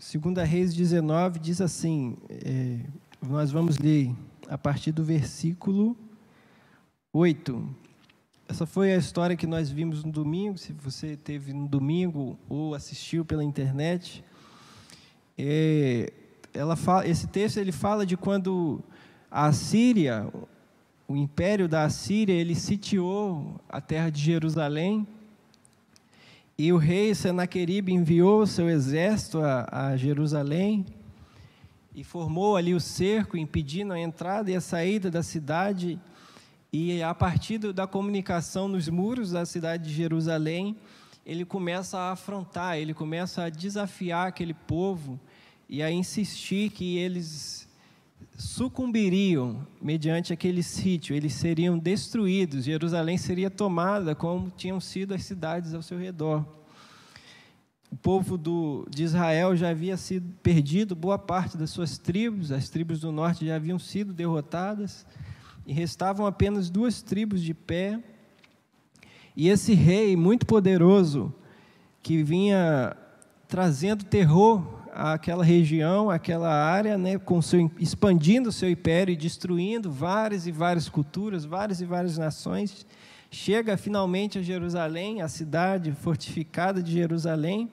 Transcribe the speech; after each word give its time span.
Segunda 0.00 0.44
Reis 0.44 0.72
19 0.72 1.38
diz 1.38 1.60
assim, 1.60 2.16
é, 2.30 2.78
nós 3.20 3.50
vamos 3.50 3.76
ler 3.76 4.10
a 4.48 4.56
partir 4.56 4.92
do 4.92 5.04
versículo 5.04 5.94
8. 7.12 7.68
Essa 8.48 8.64
foi 8.64 8.94
a 8.94 8.96
história 8.96 9.36
que 9.36 9.46
nós 9.46 9.68
vimos 9.68 10.02
no 10.02 10.10
domingo, 10.10 10.56
se 10.56 10.72
você 10.72 11.18
teve 11.18 11.52
no 11.52 11.68
domingo 11.68 12.38
ou 12.48 12.74
assistiu 12.74 13.26
pela 13.26 13.44
internet. 13.44 14.24
É, 15.36 16.10
ela 16.54 16.76
fala, 16.76 17.06
esse 17.06 17.26
texto 17.26 17.58
ele 17.58 17.70
fala 17.70 18.06
de 18.06 18.16
quando 18.16 18.82
a 19.30 19.52
Síria, 19.52 20.26
o 21.06 21.14
império 21.14 21.68
da 21.68 21.84
Assíria, 21.84 22.32
ele 22.32 22.54
sitiou 22.54 23.60
a 23.68 23.82
terra 23.82 24.08
de 24.08 24.22
Jerusalém, 24.22 25.06
e 26.62 26.74
o 26.74 26.76
rei 26.76 27.14
Senaqueribe 27.14 27.90
enviou 27.90 28.46
seu 28.46 28.68
exército 28.68 29.38
a, 29.40 29.66
a 29.72 29.96
Jerusalém 29.96 30.84
e 31.94 32.04
formou 32.04 32.54
ali 32.54 32.74
o 32.74 32.80
cerco, 32.80 33.34
impedindo 33.34 33.94
a 33.94 33.98
entrada 33.98 34.50
e 34.50 34.54
a 34.54 34.60
saída 34.60 35.10
da 35.10 35.22
cidade. 35.22 35.98
E 36.70 37.02
a 37.02 37.14
partir 37.14 37.56
da 37.72 37.86
comunicação 37.86 38.68
nos 38.68 38.90
muros 38.90 39.30
da 39.30 39.46
cidade 39.46 39.84
de 39.84 39.94
Jerusalém, 39.94 40.76
ele 41.24 41.46
começa 41.46 41.96
a 41.96 42.12
afrontar, 42.12 42.76
ele 42.76 42.92
começa 42.92 43.44
a 43.44 43.48
desafiar 43.48 44.28
aquele 44.28 44.52
povo 44.52 45.18
e 45.66 45.82
a 45.82 45.90
insistir 45.90 46.68
que 46.68 46.98
eles 46.98 47.59
sucumbiriam 48.36 49.66
mediante 49.80 50.32
aquele 50.32 50.62
sítio, 50.62 51.14
eles 51.14 51.34
seriam 51.34 51.78
destruídos, 51.78 52.64
Jerusalém 52.64 53.18
seria 53.18 53.50
tomada 53.50 54.14
como 54.14 54.50
tinham 54.56 54.80
sido 54.80 55.14
as 55.14 55.24
cidades 55.24 55.74
ao 55.74 55.82
seu 55.82 55.98
redor. 55.98 56.44
O 57.90 57.96
povo 57.96 58.38
do, 58.38 58.86
de 58.88 59.02
Israel 59.02 59.56
já 59.56 59.70
havia 59.70 59.96
sido 59.96 60.32
perdido, 60.42 60.94
boa 60.94 61.18
parte 61.18 61.56
das 61.56 61.70
suas 61.70 61.98
tribos, 61.98 62.52
as 62.52 62.68
tribos 62.68 63.00
do 63.00 63.10
norte 63.10 63.44
já 63.44 63.56
haviam 63.56 63.78
sido 63.78 64.12
derrotadas, 64.12 65.04
e 65.66 65.72
restavam 65.72 66.24
apenas 66.24 66.70
duas 66.70 67.02
tribos 67.02 67.42
de 67.42 67.52
pé. 67.52 68.00
E 69.36 69.48
esse 69.48 69.74
rei 69.74 70.16
muito 70.16 70.46
poderoso, 70.46 71.34
que 72.02 72.22
vinha 72.22 72.96
trazendo 73.48 74.04
terror 74.04 74.79
aquela 74.92 75.44
região, 75.44 76.10
aquela 76.10 76.52
área, 76.52 76.98
né, 76.98 77.18
com 77.18 77.40
seu, 77.40 77.70
expandindo 77.78 78.50
seu 78.50 78.70
império 78.70 79.12
e 79.12 79.16
destruindo 79.16 79.90
várias 79.90 80.46
e 80.46 80.52
várias 80.52 80.88
culturas, 80.88 81.44
várias 81.44 81.80
e 81.80 81.84
várias 81.84 82.18
nações, 82.18 82.86
chega 83.30 83.76
finalmente 83.76 84.38
a 84.38 84.42
Jerusalém, 84.42 85.22
a 85.22 85.28
cidade 85.28 85.92
fortificada 85.92 86.82
de 86.82 86.92
Jerusalém, 86.92 87.70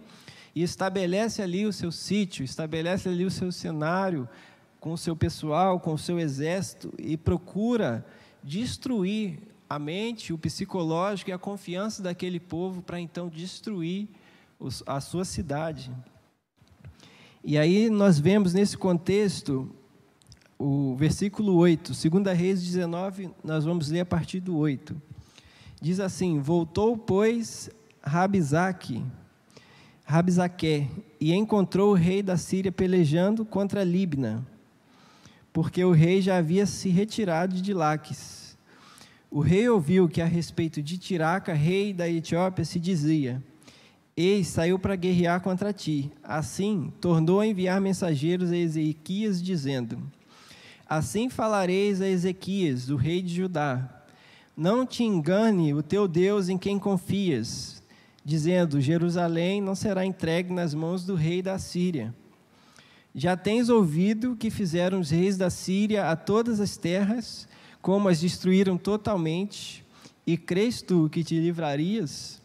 e 0.56 0.64
estabelece 0.64 1.42
ali 1.42 1.66
o 1.66 1.73
seu 1.73 1.92
sítio, 1.92 2.44
estabelece 2.44 3.08
ali 3.08 3.26
o 3.26 3.32
seu 3.32 3.52
cenário, 3.52 4.28
com 4.80 4.94
o 4.94 4.98
seu 4.98 5.16
pessoal, 5.16 5.80
com 5.80 5.94
o 5.94 5.98
seu 5.98 6.20
exército, 6.20 6.94
e 6.98 7.18
procura 7.18 8.06
destruir 8.44 9.40
a 9.70 9.78
mente, 9.78 10.32
o 10.32 10.38
psicológico 10.38 11.30
e 11.30 11.34
a 11.34 11.38
confiança 11.38 12.02
daquele 12.02 12.40
povo 12.40 12.82
para 12.82 13.00
então 13.00 13.28
destruir 13.28 14.08
a 14.86 15.02
sua 15.02 15.26
cidade. 15.26 15.92
E 17.50 17.58
aí 17.58 17.90
nós 17.90 18.20
vemos 18.20 18.53
nesse 18.53 18.78
contexto 18.78 19.73
o 20.59 20.98
versículo 20.98 21.56
8, 21.56 21.94
2 21.94 22.38
Reis 22.38 22.62
19, 22.62 23.30
nós 23.42 23.64
vamos 23.64 23.89
ler 23.89 24.02
a 24.02 24.06
partir 24.06 24.42
do 24.42 24.58
8. 24.58 24.94
Diz 25.81 26.02
assim: 26.02 26.42
Voltou, 26.42 26.98
pois, 26.98 27.70
Rabizaque, 28.04 29.02
Rabizaque, 30.04 30.89
e 31.22 31.34
encontrou 31.34 31.92
o 31.92 31.94
rei 31.94 32.22
da 32.22 32.36
Síria 32.36 32.70
pelejando 32.70 33.45
contra 33.45 33.82
Libna, 33.82 34.45
porque 35.54 35.82
o 35.86 35.94
rei 35.94 36.22
já 36.22 36.39
havia 36.39 36.66
se 36.66 36.89
retirado 36.89 37.61
de 37.61 37.73
Laques. 37.73 38.58
O 39.32 39.39
rei 39.39 39.70
ouviu 39.70 40.10
que 40.10 40.20
a 40.20 40.26
respeito 40.26 40.83
de 40.83 40.98
Tiraca, 40.98 41.54
rei 41.54 41.94
da 41.94 42.10
Etiópia, 42.10 42.66
se 42.66 42.77
dizia: 42.77 43.42
Eis, 44.20 44.48
saiu 44.48 44.80
para 44.80 44.95
guerrear 44.95 45.39
contra 45.42 45.72
ti. 45.72 46.11
Assim, 46.23 46.92
tornou 47.00 47.39
a 47.39 47.45
enviar 47.45 47.80
mensageiros 47.80 48.52
a 48.52 48.58
Ezequias, 48.58 49.39
dizendo: 49.39 50.02
Assim 50.89 51.30
falareis 51.30 52.02
a 52.02 52.08
Ezequias, 52.08 52.89
o 52.89 52.95
rei 52.95 53.22
de 53.22 53.36
Judá: 53.36 54.04
Não 54.58 54.88
te 54.88 55.04
engane 55.04 55.72
o 55.72 55.83
teu 55.83 56.08
Deus 56.08 56.50
em 56.50 56.58
quem 56.58 56.80
confias, 56.80 57.83
dizendo: 58.26 58.82
Jerusalém 58.82 59.61
não 59.61 59.76
será 59.76 60.04
entregue 60.04 60.52
nas 60.52 60.73
mãos 60.73 61.06
do 61.06 61.14
rei 61.14 61.44
da 61.44 61.60
Síria. 61.60 62.11
Já 63.14 63.38
tens 63.38 63.70
ouvido 63.70 64.36
que 64.36 64.50
fizeram 64.50 65.00
os 65.00 65.11
reis 65.11 65.38
da 65.38 65.52
Síria 65.52 66.10
a 66.10 66.16
todas 66.16 66.60
as 66.60 66.76
terras, 66.76 67.48
como 67.83 68.10
as 68.10 68.20
destruíram 68.20 68.80
totalmente, 68.80 69.86
e 70.26 70.36
crês 70.38 70.82
tu 70.82 71.08
que 71.08 71.23
te 71.23 71.39
livrarias? 71.39 72.42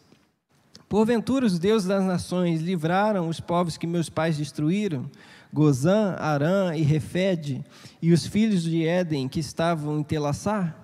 Porventura 0.93 1.43
os 1.43 1.57
deuses 1.57 1.87
das 1.87 2.03
nações 2.03 2.61
livraram 2.61 3.27
os 3.27 3.39
povos 3.39 3.77
que 3.77 3.87
meus 3.87 4.11
pais 4.11 4.37
destruíram, 4.37 5.09
Gozã, 5.51 6.15
Arã 6.19 6.75
e 6.75 6.83
Refede, 6.83 7.65
e 7.99 8.13
os 8.13 8.27
filhos 8.27 8.61
de 8.61 8.85
Éden 8.85 9.27
que 9.27 9.39
estavam 9.39 9.97
em 9.97 10.03
Telassar? 10.03 10.77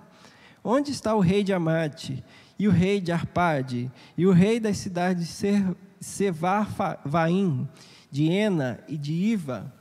Onde 0.64 0.90
está 0.90 1.14
o 1.14 1.20
rei 1.20 1.44
de 1.44 1.52
Amate, 1.52 2.24
e 2.58 2.66
o 2.66 2.72
rei 2.72 3.00
de 3.00 3.12
Arpade, 3.12 3.88
e 4.18 4.26
o 4.26 4.32
rei 4.32 4.58
das 4.58 4.78
cidades 4.78 5.28
de 5.40 5.76
Sevar-Vaim, 6.00 7.68
de 8.10 8.32
Ena 8.32 8.80
e 8.88 8.98
de 8.98 9.12
Iva? 9.12 9.72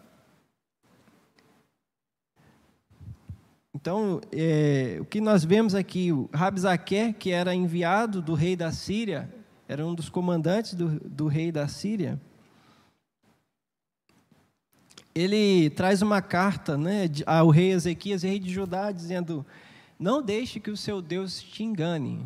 Então, 3.74 4.22
é, 4.32 5.00
o 5.02 5.06
que 5.06 5.20
nós 5.20 5.44
vemos 5.44 5.74
aqui, 5.74 6.12
Rabzaque, 6.32 7.14
que 7.14 7.32
era 7.32 7.56
enviado 7.56 8.22
do 8.22 8.36
rei 8.36 8.56
da 8.56 8.72
Síria, 8.72 9.39
era 9.70 9.86
um 9.86 9.94
dos 9.94 10.10
comandantes 10.10 10.74
do, 10.74 11.00
do 11.00 11.28
rei 11.28 11.52
da 11.52 11.68
Síria. 11.68 12.20
Ele 15.14 15.70
traz 15.70 16.02
uma 16.02 16.24
carta 16.24 16.76
né, 16.76 17.04
ao 17.24 17.50
rei 17.50 17.72
Ezequias, 17.72 18.24
rei 18.24 18.40
de 18.40 18.52
Judá, 18.52 18.92
dizendo: 18.92 19.46
Não 20.00 20.24
deixe 20.24 20.60
que 20.60 20.72
o 20.72 20.78
seu 20.78 21.04
Deus 21.04 21.40
te 21.40 21.64
engane. 21.64 22.26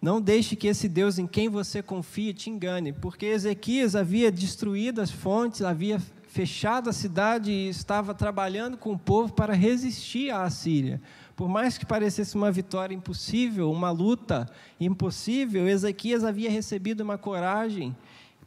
Não 0.00 0.20
deixe 0.20 0.54
que 0.54 0.68
esse 0.68 0.88
Deus 0.88 1.18
em 1.18 1.26
quem 1.26 1.48
você 1.48 1.82
confia 1.82 2.32
te 2.32 2.48
engane, 2.48 2.92
porque 2.92 3.26
Ezequias 3.26 3.96
havia 3.96 4.30
destruído 4.30 5.00
as 5.00 5.10
fontes, 5.10 5.62
havia 5.62 6.00
fechado 6.28 6.88
a 6.88 6.92
cidade 6.92 7.50
e 7.50 7.68
estava 7.68 8.14
trabalhando 8.14 8.78
com 8.78 8.92
o 8.92 8.98
povo 8.98 9.32
para 9.32 9.52
resistir 9.52 10.30
à 10.30 10.48
Síria. 10.48 11.02
Por 11.36 11.48
mais 11.48 11.78
que 11.78 11.86
parecesse 11.86 12.36
uma 12.36 12.50
vitória 12.52 12.94
impossível, 12.94 13.70
uma 13.70 13.90
luta 13.90 14.46
impossível, 14.78 15.68
Ezequias 15.68 16.24
havia 16.24 16.50
recebido 16.50 17.00
uma 17.00 17.16
coragem 17.16 17.96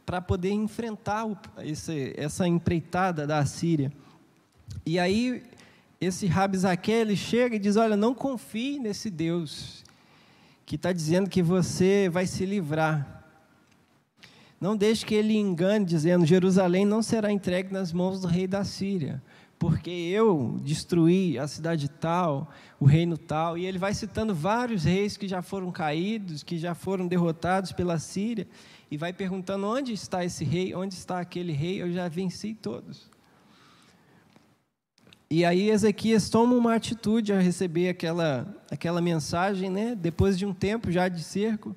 para 0.06 0.20
poder 0.20 0.50
enfrentar 0.50 1.26
esse, 1.58 2.14
essa 2.16 2.46
empreitada 2.46 3.26
da 3.26 3.44
Síria. 3.46 3.92
E 4.84 4.98
aí, 4.98 5.42
esse 6.00 6.26
Rabizaque, 6.26 6.90
ele 6.90 7.16
chega 7.16 7.56
e 7.56 7.58
diz, 7.58 7.76
olha, 7.76 7.96
não 7.96 8.14
confie 8.14 8.78
nesse 8.78 9.10
Deus, 9.10 9.82
que 10.66 10.76
está 10.76 10.92
dizendo 10.92 11.28
que 11.28 11.42
você 11.42 12.08
vai 12.10 12.26
se 12.26 12.44
livrar. 12.44 13.24
Não 14.60 14.76
deixe 14.76 15.04
que 15.04 15.14
ele 15.14 15.36
engane, 15.36 15.84
dizendo, 15.84 16.24
Jerusalém 16.24 16.84
não 16.86 17.02
será 17.02 17.30
entregue 17.32 17.72
nas 17.72 17.92
mãos 17.92 18.20
do 18.20 18.26
rei 18.26 18.46
da 18.46 18.64
Síria 18.64 19.22
porque 19.64 19.90
eu 19.90 20.58
destruí 20.62 21.38
a 21.38 21.46
cidade 21.46 21.88
tal, 22.04 22.50
o 22.78 22.84
reino 22.84 23.16
tal, 23.16 23.56
e 23.56 23.64
ele 23.64 23.78
vai 23.78 23.94
citando 23.94 24.34
vários 24.34 24.84
reis 24.84 25.16
que 25.16 25.26
já 25.26 25.40
foram 25.40 25.72
caídos, 25.72 26.42
que 26.42 26.58
já 26.58 26.74
foram 26.74 27.06
derrotados 27.06 27.72
pela 27.72 27.98
Síria, 27.98 28.46
e 28.90 28.98
vai 28.98 29.10
perguntando 29.10 29.66
onde 29.66 29.94
está 29.94 30.22
esse 30.22 30.44
rei, 30.44 30.74
onde 30.74 30.92
está 30.92 31.18
aquele 31.18 31.50
rei, 31.50 31.80
eu 31.80 31.90
já 31.90 32.06
venci 32.06 32.52
todos. 32.52 33.08
E 35.30 35.46
aí 35.46 35.70
Ezequias 35.70 36.28
toma 36.28 36.54
uma 36.54 36.74
atitude 36.74 37.32
a 37.32 37.40
receber 37.40 37.88
aquela, 37.88 38.54
aquela 38.70 39.00
mensagem, 39.00 39.70
né? 39.70 39.94
depois 39.94 40.38
de 40.38 40.44
um 40.44 40.52
tempo 40.52 40.92
já 40.92 41.08
de 41.08 41.22
cerco. 41.22 41.74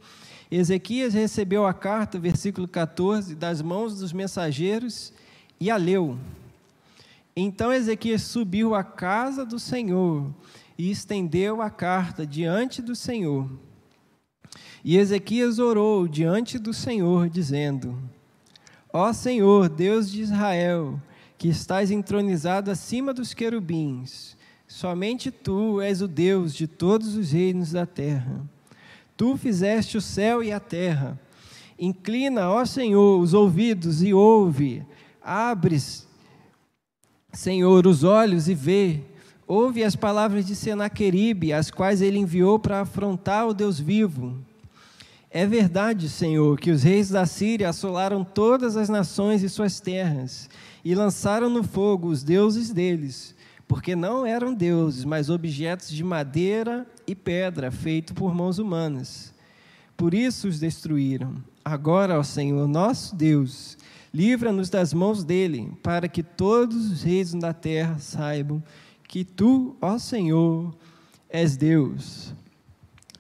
Ezequias 0.52 1.14
recebeu 1.14 1.66
a 1.66 1.74
carta, 1.74 2.20
versículo 2.20 2.68
14, 2.68 3.34
das 3.34 3.62
mãos 3.62 3.98
dos 3.98 4.12
mensageiros 4.12 5.14
e 5.58 5.72
a 5.72 5.78
leu. 5.78 6.20
Então 7.40 7.72
Ezequias 7.72 8.24
subiu 8.24 8.74
à 8.74 8.84
casa 8.84 9.46
do 9.46 9.60
Senhor 9.60 10.34
e 10.76 10.90
estendeu 10.90 11.62
a 11.62 11.70
carta 11.70 12.26
diante 12.26 12.82
do 12.82 12.96
Senhor. 12.96 13.48
E 14.84 14.98
Ezequias 14.98 15.60
orou 15.60 16.08
diante 16.08 16.58
do 16.58 16.74
Senhor, 16.74 17.30
dizendo: 17.30 17.96
Ó 18.92 19.14
Senhor, 19.14 19.70
Deus 19.70 20.10
de 20.10 20.24
Israel, 20.24 21.00
que 21.38 21.48
estás 21.48 21.92
entronizado 21.92 22.72
acima 22.72 23.14
dos 23.14 23.36
querubins, 23.36 24.36
somente 24.68 25.30
tu 25.30 25.80
és 25.80 26.02
o 26.02 26.08
Deus 26.08 26.56
de 26.56 26.66
todos 26.66 27.16
os 27.16 27.32
reinos 27.32 27.72
da 27.72 27.86
terra. 27.86 28.42
Tu 29.16 29.38
fizeste 29.38 29.96
o 29.96 30.02
céu 30.02 30.42
e 30.42 30.52
a 30.52 30.60
terra, 30.60 31.20
Inclina, 31.78 32.50
ó 32.50 32.66
Senhor, 32.66 33.20
os 33.20 33.36
ouvidos 33.36 34.02
e 34.02 34.12
ouve. 34.12 34.84
Abre, 35.22 35.78
Senhor, 37.38 37.86
os 37.86 38.04
olhos 38.04 38.50
e 38.50 38.56
vê. 38.56 39.00
Ouve 39.48 39.84
as 39.84 39.96
palavras 39.96 40.44
de 40.44 40.56
Senaqueribe, 40.56 41.54
as 41.54 41.70
quais 41.70 42.02
ele 42.02 42.18
enviou 42.18 42.58
para 42.58 42.82
afrontar 42.82 43.48
o 43.48 43.54
Deus 43.54 43.80
vivo. 43.80 44.36
É 45.30 45.46
verdade, 45.46 46.10
Senhor, 46.10 46.60
que 46.60 46.72
os 46.72 46.82
reis 46.82 47.10
da 47.10 47.28
Síria 47.28 47.70
assolaram 47.70 48.24
todas 48.24 48.76
as 48.76 48.90
nações 48.90 49.44
e 49.44 49.50
suas 49.50 49.80
terras 49.80 50.50
e 50.84 50.96
lançaram 50.96 51.48
no 51.48 51.62
fogo 51.62 52.08
os 52.08 52.24
deuses 52.24 52.72
deles, 52.72 53.36
porque 53.68 53.96
não 53.96 54.26
eram 54.26 54.52
deuses, 54.52 55.06
mas 55.06 55.30
objetos 55.30 55.92
de 55.92 56.04
madeira 56.04 56.88
e 57.06 57.14
pedra, 57.14 57.70
feitos 57.70 58.16
por 58.16 58.34
mãos 58.34 58.58
humanas. 58.58 59.32
Por 59.96 60.16
isso 60.16 60.48
os 60.48 60.60
destruíram. 60.60 61.36
Agora, 61.64 62.18
ó 62.18 62.24
Senhor, 62.24 62.68
nosso 62.68 63.16
Deus, 63.16 63.78
livra-nos 64.14 64.70
das 64.70 64.94
mãos 64.94 65.24
dele, 65.24 65.72
para 65.84 66.08
que 66.08 66.24
todos 66.24 66.92
os 66.92 67.04
reis 67.04 67.34
da 67.34 67.54
terra 67.54 67.98
saibam 68.00 68.64
que 69.08 69.24
tu, 69.24 69.76
ó 69.82 69.98
Senhor, 69.98 70.76
és 71.30 71.56
Deus. 71.56 72.34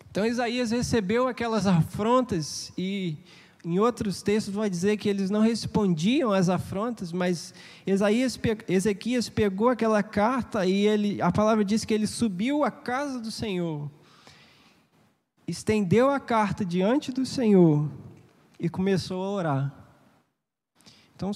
Então 0.10 0.25
Isaías 0.25 0.72
recebeu 0.72 1.28
aquelas 1.28 1.68
afrontas 1.68 2.72
e 2.78 3.18
em 3.63 3.80
outros 3.80 4.22
textos 4.22 4.54
vai 4.54 4.69
dizer 4.69 4.98
que 4.98 5.10
eles 5.10 5.30
não 5.30 5.42
respondiam 5.42 6.31
às 6.31 6.48
afrontas, 6.50 7.12
mas 7.12 7.54
Isaías, 7.86 8.40
Ezequias 8.68 9.30
pegou 9.30 9.69
aquela 9.69 10.01
carta 10.01 10.66
e 10.66 10.88
ele, 10.88 11.22
a 11.22 11.31
palavra 11.31 11.66
diz 11.66 11.83
que 11.83 11.94
ele 11.94 12.07
subiu 12.07 12.63
à 12.63 12.72
casa 12.72 13.19
do 13.19 13.30
Senhor, 13.30 13.92
estendeu 15.48 16.10
a 16.10 16.19
carta 16.19 16.63
diante 16.66 17.12
do 17.12 17.25
Senhor 17.25 17.90
e 18.60 18.69
começou 18.69 19.24
a 19.24 19.30
orar. 19.30 19.76
Então 21.18 21.31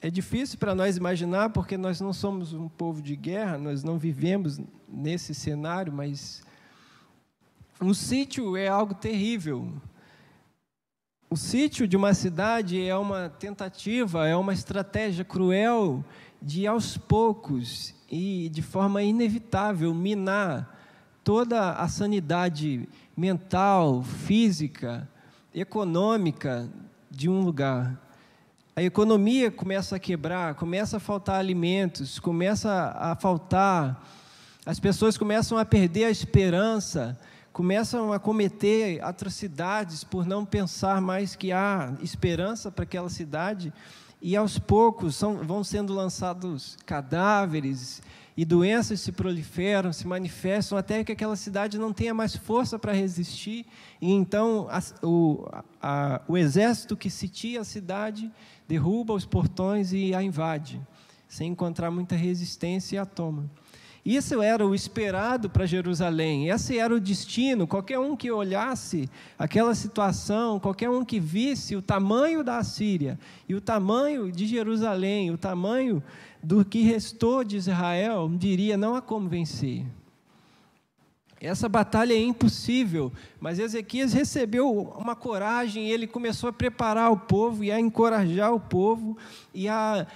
é 0.00 0.08
difícil 0.08 0.58
para 0.58 0.74
nós 0.74 0.96
imaginar, 0.96 1.50
porque 1.50 1.76
nós 1.76 2.00
não 2.00 2.14
somos 2.14 2.54
um 2.54 2.66
povo 2.66 3.02
de 3.02 3.14
guerra, 3.14 3.58
nós 3.58 3.84
não 3.84 3.98
vivemos 3.98 4.58
nesse 4.88 5.34
cenário, 5.34 5.92
mas 5.92 6.42
um 7.78 7.92
sítio 7.92 8.56
é 8.56 8.68
algo 8.68 8.94
terrível. 8.94 9.70
O 11.28 11.36
sítio 11.36 11.86
de 11.86 11.94
uma 11.94 12.14
cidade 12.14 12.82
é 12.82 12.96
uma 12.96 13.28
tentativa, 13.28 14.26
é 14.26 14.34
uma 14.34 14.54
estratégia 14.54 15.26
cruel 15.26 16.02
de, 16.40 16.66
aos 16.66 16.96
poucos 16.96 17.94
e 18.10 18.48
de 18.48 18.62
forma 18.62 19.02
inevitável, 19.02 19.92
minar 19.92 20.74
toda 21.22 21.74
a 21.74 21.86
sanidade 21.86 22.88
mental, 23.14 24.02
física, 24.02 25.06
econômica 25.54 26.66
de 27.10 27.28
um 27.28 27.42
lugar. 27.42 28.01
A 28.74 28.82
economia 28.82 29.50
começa 29.50 29.96
a 29.96 29.98
quebrar, 29.98 30.54
começa 30.54 30.96
a 30.96 31.00
faltar 31.00 31.38
alimentos, 31.38 32.18
começa 32.18 32.94
a 32.98 33.14
faltar, 33.14 34.08
as 34.64 34.80
pessoas 34.80 35.18
começam 35.18 35.58
a 35.58 35.64
perder 35.64 36.04
a 36.04 36.10
esperança 36.10 37.18
começam 37.52 38.12
a 38.12 38.18
cometer 38.18 39.02
atrocidades 39.04 40.02
por 40.02 40.24
não 40.24 40.44
pensar 40.44 41.00
mais 41.02 41.36
que 41.36 41.52
há 41.52 41.92
esperança 42.02 42.70
para 42.70 42.84
aquela 42.84 43.10
cidade, 43.10 43.72
e 44.22 44.34
aos 44.36 44.58
poucos 44.58 45.16
são, 45.16 45.36
vão 45.38 45.62
sendo 45.62 45.92
lançados 45.92 46.76
cadáveres 46.86 48.00
e 48.36 48.44
doenças 48.44 49.00
se 49.00 49.12
proliferam, 49.12 49.92
se 49.92 50.06
manifestam, 50.06 50.78
até 50.78 51.04
que 51.04 51.12
aquela 51.12 51.36
cidade 51.36 51.78
não 51.78 51.92
tenha 51.92 52.14
mais 52.14 52.34
força 52.34 52.78
para 52.78 52.92
resistir, 52.92 53.66
e 54.00 54.10
então 54.10 54.66
a, 54.70 54.82
o, 55.06 55.48
a, 55.80 56.20
o 56.26 56.36
exército 56.38 56.96
que 56.96 57.10
sitia 57.10 57.60
a 57.60 57.64
cidade 57.64 58.30
derruba 58.66 59.12
os 59.12 59.26
portões 59.26 59.92
e 59.92 60.14
a 60.14 60.22
invade, 60.22 60.80
sem 61.28 61.50
encontrar 61.50 61.90
muita 61.90 62.16
resistência 62.16 62.96
e 62.96 62.98
a 62.98 63.04
toma. 63.04 63.50
Isso 64.04 64.42
era 64.42 64.66
o 64.66 64.74
esperado 64.74 65.48
para 65.48 65.64
Jerusalém, 65.64 66.48
esse 66.48 66.76
era 66.76 66.92
o 66.92 66.98
destino. 66.98 67.68
Qualquer 67.68 68.00
um 68.00 68.16
que 68.16 68.32
olhasse 68.32 69.08
aquela 69.38 69.76
situação, 69.76 70.58
qualquer 70.58 70.90
um 70.90 71.04
que 71.04 71.20
visse 71.20 71.76
o 71.76 71.82
tamanho 71.82 72.42
da 72.42 72.64
Síria 72.64 73.16
e 73.48 73.54
o 73.54 73.60
tamanho 73.60 74.32
de 74.32 74.44
Jerusalém, 74.44 75.30
o 75.30 75.38
tamanho 75.38 76.02
do 76.42 76.64
que 76.64 76.82
restou 76.82 77.44
de 77.44 77.56
Israel, 77.56 78.30
diria: 78.36 78.76
não 78.76 78.94
há 78.94 79.02
como 79.02 79.28
vencer. 79.28 79.84
Essa 81.40 81.68
batalha 81.68 82.12
é 82.12 82.20
impossível, 82.20 83.12
mas 83.40 83.58
Ezequias 83.58 84.12
recebeu 84.12 84.70
uma 84.96 85.16
coragem, 85.16 85.90
ele 85.90 86.06
começou 86.06 86.48
a 86.48 86.52
preparar 86.52 87.10
o 87.10 87.16
povo 87.16 87.64
e 87.64 87.72
a 87.72 87.80
encorajar 87.80 88.54
o 88.54 88.60
povo 88.60 89.18
e 89.52 89.68
a 89.68 90.06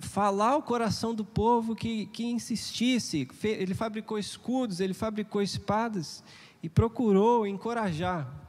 falar 0.00 0.56
o 0.56 0.62
coração 0.62 1.14
do 1.14 1.24
povo 1.24 1.76
que, 1.76 2.06
que 2.06 2.24
insistisse. 2.24 3.28
Ele 3.44 3.74
fabricou 3.74 4.18
escudos, 4.18 4.80
ele 4.80 4.92
fabricou 4.92 5.40
espadas 5.40 6.24
e 6.60 6.68
procurou 6.68 7.46
encorajar. 7.46 8.41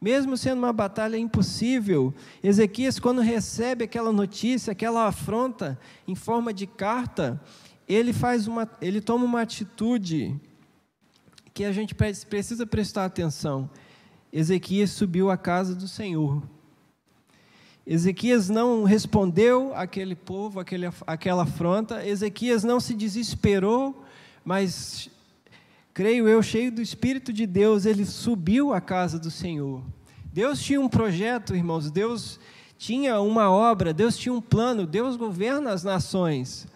Mesmo 0.00 0.36
sendo 0.36 0.60
uma 0.60 0.72
batalha 0.72 1.18
impossível, 1.18 2.14
Ezequias, 2.42 2.98
quando 2.98 3.20
recebe 3.20 3.84
aquela 3.84 4.10
notícia, 4.10 4.72
aquela 4.72 5.06
afronta 5.06 5.78
em 6.08 6.14
forma 6.14 6.54
de 6.54 6.66
carta, 6.66 7.38
ele 7.86 8.12
faz 8.12 8.46
uma, 8.46 8.70
ele 8.80 9.00
toma 9.00 9.24
uma 9.24 9.42
atitude 9.42 10.40
que 11.52 11.64
a 11.64 11.72
gente 11.72 11.94
precisa 11.94 12.66
prestar 12.66 13.04
atenção. 13.04 13.68
Ezequias 14.32 14.90
subiu 14.90 15.30
à 15.30 15.36
casa 15.36 15.74
do 15.74 15.88
Senhor. 15.88 16.42
Ezequias 17.86 18.48
não 18.48 18.84
respondeu 18.84 19.74
àquele 19.74 20.14
povo, 20.14 20.60
àquele, 20.60 20.86
àquela 21.06 21.42
afronta. 21.42 22.06
Ezequias 22.06 22.62
não 22.62 22.78
se 22.78 22.94
desesperou, 22.94 24.04
mas, 24.44 25.10
creio 25.92 26.28
eu, 26.28 26.42
cheio 26.42 26.70
do 26.72 26.80
Espírito 26.80 27.32
de 27.32 27.46
Deus, 27.46 27.84
ele 27.84 28.04
subiu 28.04 28.72
à 28.72 28.80
casa 28.80 29.18
do 29.18 29.30
Senhor. 29.30 29.82
Deus 30.32 30.60
tinha 30.62 30.80
um 30.80 30.88
projeto, 30.88 31.54
irmãos, 31.54 31.90
Deus 31.90 32.38
tinha 32.78 33.20
uma 33.20 33.50
obra, 33.50 33.92
Deus 33.92 34.16
tinha 34.16 34.32
um 34.32 34.40
plano, 34.40 34.86
Deus 34.86 35.16
governa 35.16 35.72
as 35.72 35.84
nações. 35.84 36.66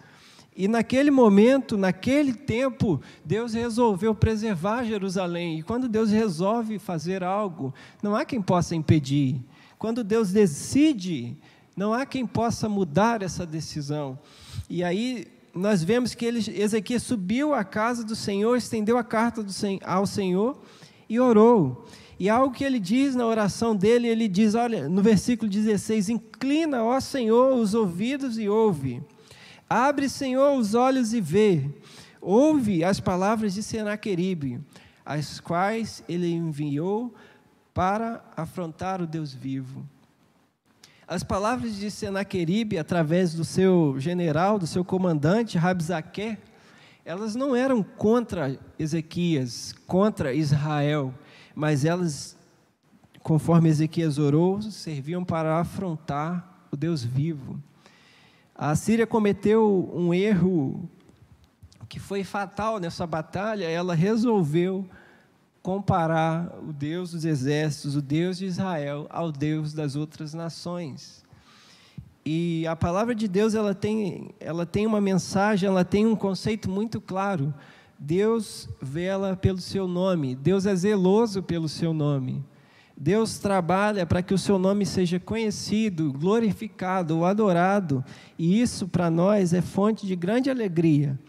E 0.55 0.67
naquele 0.67 1.11
momento, 1.11 1.77
naquele 1.77 2.33
tempo, 2.33 3.01
Deus 3.25 3.53
resolveu 3.53 4.15
preservar 4.15 4.85
Jerusalém. 4.85 5.59
E 5.59 5.63
quando 5.63 5.89
Deus 5.89 6.11
resolve 6.11 6.79
fazer 6.79 7.23
algo, 7.23 7.73
não 8.01 8.15
há 8.15 8.23
quem 8.23 8.41
possa 8.41 8.75
impedir. 8.75 9.43
Quando 9.77 10.03
Deus 10.03 10.31
decide, 10.31 11.35
não 11.75 11.93
há 11.93 12.05
quem 12.05 12.25
possa 12.25 12.69
mudar 12.69 13.21
essa 13.21 13.45
decisão. 13.45 14.17
E 14.69 14.81
aí 14.81 15.27
nós 15.55 15.81
vemos 15.81 16.13
que 16.13 16.25
ele, 16.25 16.39
Ezequias 16.59 17.01
subiu 17.01 17.53
à 17.53 17.63
casa 17.63 18.03
do 18.03 18.15
Senhor, 18.15 18.57
estendeu 18.57 18.97
a 18.97 19.03
carta 19.03 19.41
do, 19.41 19.51
ao 19.85 20.05
Senhor 20.05 20.61
e 21.07 21.17
orou. 21.17 21.85
E 22.19 22.29
algo 22.29 22.53
que 22.53 22.63
ele 22.63 22.79
diz 22.79 23.15
na 23.15 23.25
oração 23.25 23.73
dele, 23.73 24.07
ele 24.07 24.27
diz, 24.27 24.53
olha, 24.53 24.89
no 24.89 25.01
versículo 25.01 25.49
16: 25.49 26.09
Inclina, 26.09 26.83
ó 26.83 26.99
Senhor, 26.99 27.55
os 27.55 27.73
ouvidos 27.73 28.37
e 28.37 28.49
ouve. 28.49 29.01
Abre, 29.69 30.09
Senhor, 30.09 30.57
os 30.57 30.75
olhos 30.75 31.13
e 31.13 31.21
vê. 31.21 31.69
Ouve 32.21 32.83
as 32.83 32.99
palavras 32.99 33.53
de 33.53 33.63
Senaqueribe, 33.63 34.59
as 35.05 35.39
quais 35.39 36.03
ele 36.07 36.31
enviou 36.31 37.13
para 37.73 38.23
afrontar 38.35 39.01
o 39.01 39.07
Deus 39.07 39.33
vivo. 39.33 39.85
As 41.07 41.23
palavras 41.23 41.75
de 41.75 41.91
Senaqueribe, 41.91 42.79
através 42.79 43.31
do 43.35 43.45
seu 43.45 43.95
general, 43.99 44.57
do 44.57 44.65
seu 44.65 44.83
comandante, 44.83 45.55
Rabzaque, 45.55 46.35
elas 47.05 47.35
não 47.35 47.55
eram 47.55 47.83
contra 47.83 48.59
Ezequias, 48.79 49.71
contra 49.85 50.33
Israel, 50.33 51.13
mas 51.53 51.85
elas, 51.85 52.35
conforme 53.21 53.69
Ezequias 53.69 54.17
orou, 54.17 54.59
serviam 54.63 55.23
para 55.23 55.59
afrontar 55.59 56.65
o 56.71 56.75
Deus 56.75 57.03
vivo. 57.03 57.61
A 58.55 58.75
Síria 58.75 59.05
cometeu 59.05 59.91
um 59.93 60.11
erro 60.11 60.89
que 61.87 61.99
foi 61.99 62.23
fatal 62.23 62.79
nessa 62.79 63.05
batalha, 63.05 63.65
ela 63.65 63.93
resolveu 63.93 64.89
comparar 65.65 66.59
o 66.61 66.71
Deus 66.71 67.09
dos 67.09 67.25
exércitos, 67.25 67.95
o 67.95 68.01
Deus 68.01 68.37
de 68.37 68.45
Israel, 68.45 69.07
ao 69.09 69.31
Deus 69.31 69.73
das 69.73 69.95
outras 69.95 70.31
nações. 70.31 71.25
E 72.23 72.67
a 72.67 72.75
palavra 72.75 73.15
de 73.15 73.27
Deus 73.27 73.55
ela 73.55 73.73
tem, 73.73 74.29
ela 74.39 74.63
tem 74.63 74.85
uma 74.85 75.01
mensagem, 75.01 75.67
ela 75.67 75.83
tem 75.83 76.05
um 76.05 76.15
conceito 76.15 76.69
muito 76.69 77.01
claro. 77.01 77.51
Deus 77.97 78.69
vela 78.79 79.35
pelo 79.35 79.57
seu 79.57 79.87
nome, 79.87 80.35
Deus 80.35 80.67
é 80.67 80.75
zeloso 80.75 81.41
pelo 81.41 81.67
seu 81.67 81.95
nome. 81.95 82.45
Deus 82.95 83.39
trabalha 83.39 84.05
para 84.05 84.21
que 84.21 84.35
o 84.35 84.37
seu 84.37 84.59
nome 84.59 84.85
seja 84.85 85.19
conhecido, 85.19 86.13
glorificado 86.13 87.25
adorado, 87.25 88.05
e 88.37 88.61
isso 88.61 88.87
para 88.87 89.09
nós 89.09 89.51
é 89.51 89.63
fonte 89.63 90.05
de 90.05 90.15
grande 90.15 90.47
alegria. 90.47 91.19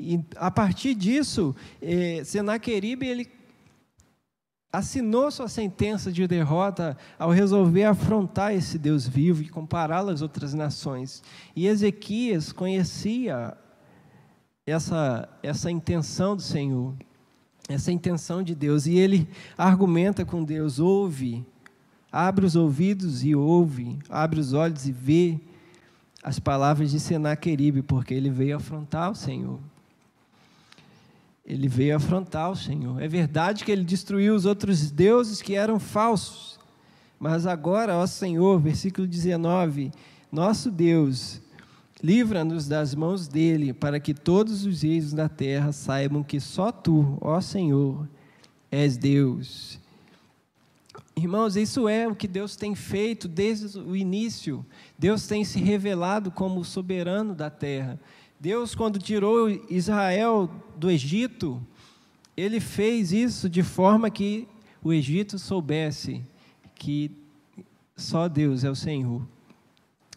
E 0.00 0.18
a 0.34 0.50
partir 0.50 0.96
disso, 0.96 1.54
eh, 1.80 2.22
Senaqueribe 2.24 3.06
ele 3.06 3.37
assinou 4.72 5.30
sua 5.30 5.48
sentença 5.48 6.12
de 6.12 6.26
derrota 6.26 6.96
ao 7.18 7.30
resolver 7.30 7.84
afrontar 7.84 8.54
esse 8.54 8.78
Deus 8.78 9.06
vivo 9.08 9.42
e 9.42 9.48
compará-lo 9.48 10.10
às 10.10 10.20
outras 10.20 10.52
nações. 10.52 11.22
E 11.56 11.66
Ezequias 11.66 12.52
conhecia 12.52 13.56
essa, 14.66 15.28
essa 15.42 15.70
intenção 15.70 16.36
do 16.36 16.42
Senhor, 16.42 16.94
essa 17.68 17.90
intenção 17.90 18.42
de 18.42 18.54
Deus, 18.54 18.86
e 18.86 18.96
ele 18.96 19.28
argumenta 19.56 20.24
com 20.24 20.44
Deus: 20.44 20.78
ouve, 20.78 21.44
abre 22.12 22.44
os 22.44 22.54
ouvidos 22.54 23.24
e 23.24 23.34
ouve, 23.34 23.98
abre 24.08 24.38
os 24.38 24.52
olhos 24.52 24.86
e 24.86 24.92
vê 24.92 25.40
as 26.22 26.38
palavras 26.38 26.90
de 26.90 27.00
Senaqueribe, 27.00 27.82
porque 27.82 28.12
ele 28.12 28.28
veio 28.28 28.56
afrontar 28.56 29.10
o 29.10 29.14
Senhor. 29.14 29.58
Ele 31.48 31.66
veio 31.66 31.96
afrontar 31.96 32.50
o 32.50 32.56
Senhor. 32.56 33.00
É 33.00 33.08
verdade 33.08 33.64
que 33.64 33.72
ele 33.72 33.82
destruiu 33.82 34.34
os 34.34 34.44
outros 34.44 34.90
deuses 34.90 35.40
que 35.40 35.54
eram 35.54 35.80
falsos, 35.80 36.60
mas 37.18 37.46
agora, 37.46 37.96
ó 37.96 38.06
Senhor, 38.06 38.60
versículo 38.60 39.06
19: 39.06 39.90
Nosso 40.30 40.70
Deus, 40.70 41.40
livra-nos 42.02 42.68
das 42.68 42.94
mãos 42.94 43.26
dele, 43.26 43.72
para 43.72 43.98
que 43.98 44.12
todos 44.12 44.66
os 44.66 44.82
reis 44.82 45.14
da 45.14 45.26
terra 45.26 45.72
saibam 45.72 46.22
que 46.22 46.38
só 46.38 46.70
tu, 46.70 47.16
ó 47.18 47.40
Senhor, 47.40 48.06
és 48.70 48.98
Deus. 48.98 49.80
Irmãos, 51.16 51.56
isso 51.56 51.88
é 51.88 52.06
o 52.06 52.14
que 52.14 52.28
Deus 52.28 52.56
tem 52.56 52.74
feito 52.74 53.26
desde 53.26 53.78
o 53.78 53.96
início. 53.96 54.64
Deus 54.98 55.26
tem 55.26 55.44
se 55.44 55.58
revelado 55.58 56.30
como 56.30 56.60
o 56.60 56.64
soberano 56.64 57.34
da 57.34 57.48
terra. 57.48 57.98
Deus, 58.40 58.74
quando 58.74 58.98
tirou 58.98 59.48
Israel 59.68 60.48
do 60.76 60.90
Egito, 60.90 61.60
ele 62.36 62.60
fez 62.60 63.12
isso 63.12 63.48
de 63.48 63.62
forma 63.62 64.08
que 64.10 64.46
o 64.82 64.92
Egito 64.92 65.38
soubesse 65.38 66.24
que 66.74 67.10
só 67.96 68.28
Deus 68.28 68.62
é 68.62 68.70
o 68.70 68.76
Senhor. 68.76 69.26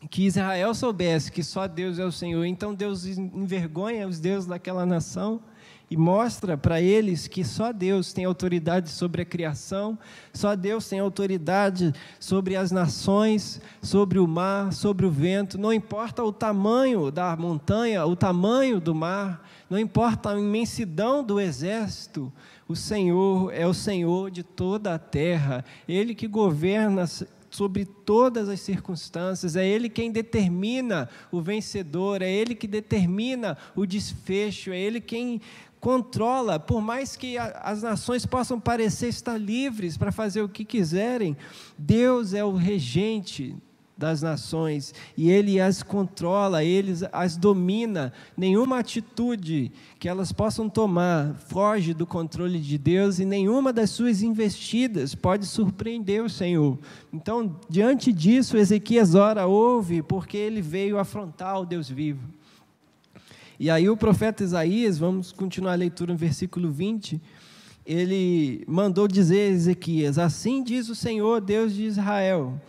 Que 0.09 0.25
Israel 0.25 0.73
soubesse 0.75 1.31
que 1.31 1.43
só 1.43 1.67
Deus 1.67 1.97
é 1.97 2.05
o 2.05 2.11
Senhor. 2.11 2.45
Então 2.45 2.75
Deus 2.75 3.05
envergonha 3.05 4.07
os 4.07 4.19
deuses 4.19 4.47
daquela 4.47 4.85
nação 4.85 5.41
e 5.91 5.97
mostra 5.97 6.57
para 6.57 6.81
eles 6.81 7.27
que 7.27 7.43
só 7.43 7.73
Deus 7.73 8.13
tem 8.13 8.23
autoridade 8.23 8.89
sobre 8.89 9.23
a 9.23 9.25
criação, 9.25 9.99
só 10.33 10.55
Deus 10.55 10.87
tem 10.87 10.99
autoridade 11.01 11.93
sobre 12.17 12.55
as 12.55 12.71
nações, 12.71 13.59
sobre 13.81 14.17
o 14.17 14.25
mar, 14.25 14.71
sobre 14.71 15.05
o 15.05 15.11
vento. 15.11 15.57
Não 15.57 15.73
importa 15.73 16.23
o 16.23 16.31
tamanho 16.31 17.11
da 17.11 17.35
montanha, 17.35 18.05
o 18.05 18.15
tamanho 18.15 18.79
do 18.79 18.95
mar, 18.95 19.45
não 19.69 19.77
importa 19.77 20.29
a 20.29 20.39
imensidão 20.39 21.21
do 21.21 21.41
exército, 21.41 22.31
o 22.69 22.75
Senhor 22.75 23.53
é 23.53 23.67
o 23.67 23.73
Senhor 23.73 24.31
de 24.31 24.43
toda 24.43 24.95
a 24.95 24.99
terra, 24.99 25.65
Ele 25.89 26.15
que 26.15 26.25
governa 26.25 27.05
sobre 27.49 27.83
todas 27.83 28.47
as 28.47 28.61
circunstâncias, 28.61 29.57
é 29.57 29.67
Ele 29.67 29.89
quem 29.89 30.09
determina 30.09 31.09
o 31.29 31.41
vencedor, 31.41 32.21
é 32.21 32.31
Ele 32.31 32.55
que 32.55 32.65
determina 32.65 33.57
o 33.75 33.85
desfecho, 33.85 34.71
é 34.71 34.79
Ele 34.79 35.01
quem 35.01 35.41
controla, 35.81 36.59
por 36.59 36.79
mais 36.79 37.15
que 37.15 37.37
as 37.37 37.81
nações 37.81 38.23
possam 38.23 38.59
parecer 38.59 39.07
estar 39.07 39.37
livres 39.37 39.97
para 39.97 40.11
fazer 40.11 40.43
o 40.43 40.47
que 40.47 40.63
quiserem, 40.63 41.35
Deus 41.75 42.35
é 42.35 42.45
o 42.45 42.53
regente 42.53 43.57
das 43.97 44.21
nações 44.21 44.93
e 45.15 45.29
ele 45.29 45.59
as 45.59 45.83
controla, 45.83 46.63
ele 46.63 46.91
as 47.11 47.35
domina. 47.35 48.13
Nenhuma 48.37 48.79
atitude 48.79 49.71
que 49.99 50.07
elas 50.07 50.31
possam 50.31 50.69
tomar 50.69 51.35
foge 51.35 51.93
do 51.93 52.05
controle 52.05 52.59
de 52.59 52.77
Deus 52.77 53.19
e 53.19 53.25
nenhuma 53.25 53.73
das 53.73 53.89
suas 53.89 54.21
investidas 54.21 55.13
pode 55.15 55.45
surpreender 55.45 56.23
o 56.23 56.29
Senhor. 56.29 56.77
Então, 57.11 57.59
diante 57.69 58.13
disso, 58.13 58.57
Ezequias 58.57 59.15
ora, 59.15 59.45
ouve, 59.45 60.01
porque 60.01 60.37
ele 60.37 60.61
veio 60.61 60.97
afrontar 60.97 61.59
o 61.59 61.65
Deus 61.65 61.89
vivo. 61.89 62.40
E 63.61 63.69
aí 63.69 63.87
o 63.87 63.95
profeta 63.95 64.43
Isaías, 64.43 64.97
vamos 64.97 65.31
continuar 65.31 65.73
a 65.73 65.75
leitura 65.75 66.13
no 66.13 66.17
versículo 66.17 66.71
20, 66.71 67.21
ele 67.85 68.63
mandou 68.67 69.07
dizer 69.07 69.51
a 69.51 69.53
Ezequias: 69.53 70.17
Assim 70.17 70.63
diz 70.63 70.89
o 70.89 70.95
Senhor, 70.95 71.39
Deus 71.39 71.75
de 71.75 71.83
Israel: 71.83 72.59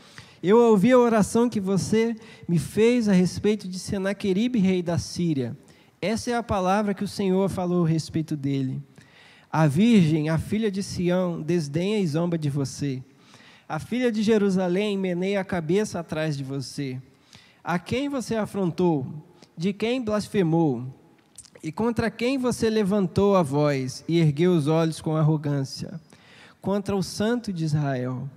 Eu 0.42 0.58
ouvi 0.58 0.92
a 0.92 0.98
oração 0.98 1.48
que 1.48 1.58
você 1.58 2.14
me 2.46 2.58
fez 2.58 3.08
a 3.08 3.12
respeito 3.14 3.66
de 3.66 3.78
Senaqueribe, 3.78 4.58
rei 4.58 4.82
da 4.82 4.98
Síria. 4.98 5.56
Essa 5.98 6.32
é 6.32 6.36
a 6.36 6.42
palavra 6.42 6.92
que 6.92 7.04
o 7.04 7.08
Senhor 7.08 7.48
falou 7.48 7.86
a 7.86 7.88
respeito 7.88 8.36
dele. 8.36 8.78
A 9.50 9.66
virgem, 9.66 10.28
a 10.28 10.36
filha 10.36 10.70
de 10.70 10.82
Sião, 10.82 11.40
desdenha 11.40 12.00
e 12.00 12.06
zomba 12.06 12.36
de 12.36 12.50
você. 12.50 13.02
A 13.66 13.78
filha 13.78 14.12
de 14.12 14.22
Jerusalém 14.22 14.98
meneia 14.98 15.40
a 15.40 15.44
cabeça 15.44 16.00
atrás 16.00 16.36
de 16.36 16.44
você. 16.44 17.00
A 17.64 17.78
quem 17.78 18.10
você 18.10 18.36
afrontou? 18.36 19.31
De 19.56 19.72
quem 19.72 20.02
blasfemou, 20.02 20.86
e 21.62 21.70
contra 21.70 22.10
quem 22.10 22.38
você 22.38 22.68
levantou 22.68 23.36
a 23.36 23.42
voz 23.42 24.04
e 24.08 24.18
ergueu 24.18 24.52
os 24.52 24.66
olhos 24.66 25.00
com 25.00 25.16
arrogância? 25.16 26.00
Contra 26.60 26.96
o 26.96 27.02
Santo 27.02 27.52
de 27.52 27.64
Israel. 27.64 28.28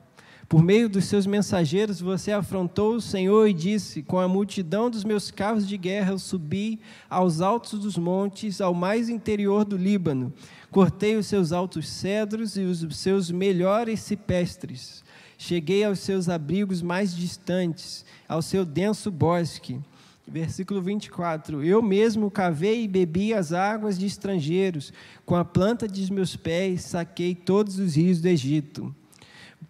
Por 0.47 0.61
meio 0.61 0.87
dos 0.87 1.05
seus 1.05 1.25
mensageiros 1.25 1.99
você 1.99 2.31
afrontou 2.31 2.93
o 2.93 3.01
Senhor 3.01 3.47
e 3.47 3.53
disse: 3.53 4.03
Com 4.03 4.19
a 4.19 4.27
multidão 4.27 4.91
dos 4.91 5.03
meus 5.03 5.31
carros 5.31 5.67
de 5.67 5.75
guerra 5.75 6.11
eu 6.11 6.19
subi 6.19 6.79
aos 7.09 7.41
altos 7.41 7.79
dos 7.79 7.97
montes, 7.97 8.61
ao 8.61 8.73
mais 8.73 9.09
interior 9.09 9.65
do 9.65 9.75
Líbano. 9.75 10.31
Cortei 10.69 11.15
os 11.15 11.25
seus 11.25 11.51
altos 11.51 11.89
cedros 11.89 12.57
e 12.57 12.61
os 12.61 12.95
seus 12.95 13.31
melhores 13.31 14.01
cipestres. 14.01 15.03
Cheguei 15.35 15.83
aos 15.83 15.99
seus 15.99 16.29
abrigos 16.29 16.81
mais 16.81 17.15
distantes, 17.15 18.05
ao 18.29 18.41
seu 18.41 18.63
denso 18.63 19.09
bosque. 19.09 19.81
Versículo 20.27 20.81
24: 20.81 21.63
Eu 21.63 21.81
mesmo 21.81 22.31
cavei 22.31 22.83
e 22.83 22.87
bebi 22.87 23.33
as 23.33 23.53
águas 23.53 23.97
de 23.97 24.07
estrangeiros, 24.07 24.91
com 25.25 25.35
a 25.35 25.45
planta 25.45 25.87
de 25.87 26.11
meus 26.11 26.35
pés 26.35 26.81
saquei 26.81 27.35
todos 27.35 27.77
os 27.77 27.95
rios 27.95 28.21
do 28.21 28.27
Egito. 28.27 28.93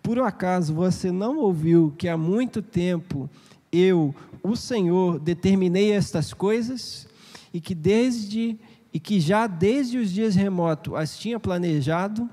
Por 0.01 0.19
acaso 0.19 0.74
você 0.74 1.12
não 1.12 1.39
ouviu 1.39 1.93
que 1.97 2.07
há 2.07 2.15
muito 2.15 2.62
tempo 2.62 3.29
eu, 3.71 4.15
o 4.41 4.55
Senhor, 4.55 5.19
determinei 5.19 5.91
estas 5.91 6.33
coisas 6.33 7.07
e 7.53 7.59
que 7.59 7.75
desde 7.75 8.57
e 8.93 9.00
que 9.00 9.19
já 9.19 9.45
desde 9.45 9.97
os 9.97 10.09
dias 10.09 10.35
remotos 10.35 10.93
as 10.93 11.17
tinha 11.17 11.38
planejado? 11.38 12.29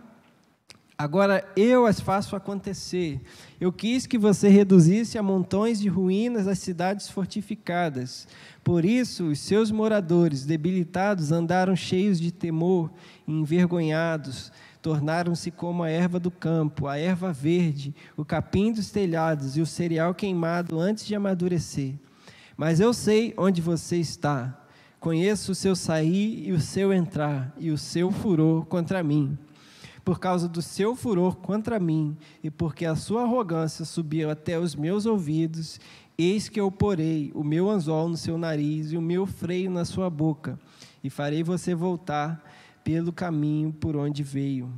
Agora 1.02 1.44
eu 1.56 1.85
as 1.85 1.99
faço 1.99 2.37
acontecer. 2.37 3.21
Eu 3.61 3.73
quis 3.73 4.06
que 4.06 4.16
você 4.16 4.49
reduzisse 4.49 5.18
a 5.18 5.23
montões 5.23 5.80
de 5.80 5.88
ruínas 5.88 6.47
as 6.47 6.61
cidades 6.61 7.09
fortificadas. 7.09 8.28
Por 8.62 8.85
isso, 8.85 9.25
os 9.25 9.40
seus 9.40 9.73
moradores, 9.73 10.44
debilitados, 10.44 11.32
andaram 11.32 11.75
cheios 11.75 12.21
de 12.21 12.30
temor, 12.30 12.88
envergonhados, 13.26 14.52
tornaram-se 14.80 15.50
como 15.50 15.82
a 15.82 15.90
erva 15.90 16.21
do 16.21 16.30
campo, 16.30 16.87
a 16.87 16.97
erva 16.97 17.32
verde, 17.32 17.92
o 18.16 18.25
capim 18.25 18.71
dos 18.71 18.92
telhados 18.92 19.56
e 19.56 19.61
o 19.61 19.66
cereal 19.66 20.14
queimado 20.14 20.78
antes 20.78 21.04
de 21.04 21.16
amadurecer. 21.16 21.94
Mas 22.56 22.78
eu 22.78 22.94
sei 22.94 23.35
onde 23.37 23.61
você 23.61 23.97
está. 23.97 24.56
Conheço 25.00 25.50
o 25.50 25.56
seu 25.56 25.75
sair 25.75 26.47
e 26.47 26.52
o 26.52 26.61
seu 26.61 26.92
entrar, 26.92 27.52
e 27.59 27.73
o 27.73 27.76
seu 27.76 28.12
furor 28.12 28.66
contra 28.66 29.02
mim 29.02 29.37
por 30.04 30.18
causa 30.18 30.49
do 30.49 30.61
seu 30.61 30.94
furor 30.97 31.37
contra 31.37 31.78
mim, 31.78 32.16
e 32.42 32.50
porque 32.50 32.85
a 32.85 32.97
sua 32.97 33.23
arrogância 33.23 33.85
subiu 33.85 34.30
até 34.30 34.59
os 34.59 34.75
meus 34.75 35.06
ouvidos, 35.06 35.78
eis 36.18 36.49
que 36.49 36.61
eu 36.61 36.71
porei 36.71 37.30
o 37.35 37.44
meu 37.44 37.71
anzol 37.71 38.09
no 38.09 38.16
seu 38.16 38.37
nariz 38.37 38.92
e 38.92 38.97
o 38.97 39.02
meu 39.02 39.26
freio 39.26 39.71
na 39.71 39.85
sua 39.85 40.11
boca, 40.11 40.59
e 41.02 41.11
farei 41.11 41.42
você 41.42 41.75
voltar 41.75 42.42
pelo 42.82 43.12
caminho 43.12 43.73
por 43.73 43.97
onde 43.97 44.23
veio. 44.23 44.73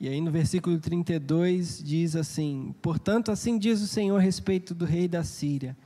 E 0.00 0.08
aí 0.08 0.20
no 0.20 0.30
versículo 0.30 0.78
32 0.78 1.82
diz 1.82 2.14
assim: 2.14 2.74
Portanto, 2.80 3.32
assim 3.32 3.58
diz 3.58 3.80
o 3.80 3.88
Senhor 3.88 4.16
a 4.16 4.20
respeito 4.20 4.72
do 4.72 4.84
rei 4.84 5.08
da 5.08 5.24
Síria: 5.24 5.76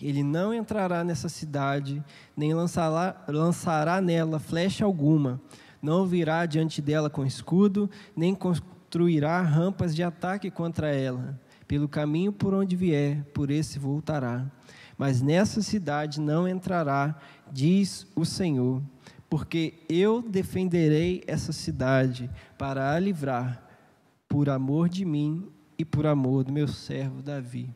Ele 0.00 0.22
não 0.22 0.52
entrará 0.52 1.02
nessa 1.02 1.28
cidade, 1.28 2.04
nem 2.36 2.52
lançará, 2.52 3.24
lançará 3.28 4.00
nela 4.00 4.38
flecha 4.38 4.84
alguma 4.84 5.40
não 5.82 6.06
virá 6.06 6.46
diante 6.46 6.80
dela 6.80 7.10
com 7.10 7.26
escudo, 7.26 7.90
nem 8.16 8.34
construirá 8.34 9.42
rampas 9.42 9.94
de 9.94 10.02
ataque 10.02 10.50
contra 10.50 10.94
ela. 10.94 11.38
Pelo 11.66 11.88
caminho 11.88 12.32
por 12.32 12.54
onde 12.54 12.76
vier, 12.76 13.24
por 13.34 13.50
esse 13.50 13.78
voltará. 13.78 14.46
Mas 14.96 15.20
nessa 15.20 15.60
cidade 15.60 16.20
não 16.20 16.46
entrará, 16.46 17.18
diz 17.50 18.06
o 18.14 18.24
Senhor, 18.24 18.80
porque 19.28 19.74
eu 19.88 20.22
defenderei 20.22 21.24
essa 21.26 21.52
cidade 21.52 22.30
para 22.56 22.94
a 22.94 22.98
livrar, 23.00 23.66
por 24.28 24.48
amor 24.48 24.88
de 24.88 25.04
mim 25.04 25.48
e 25.76 25.84
por 25.84 26.06
amor 26.06 26.44
do 26.44 26.52
meu 26.52 26.68
servo 26.68 27.22
Davi. 27.22 27.68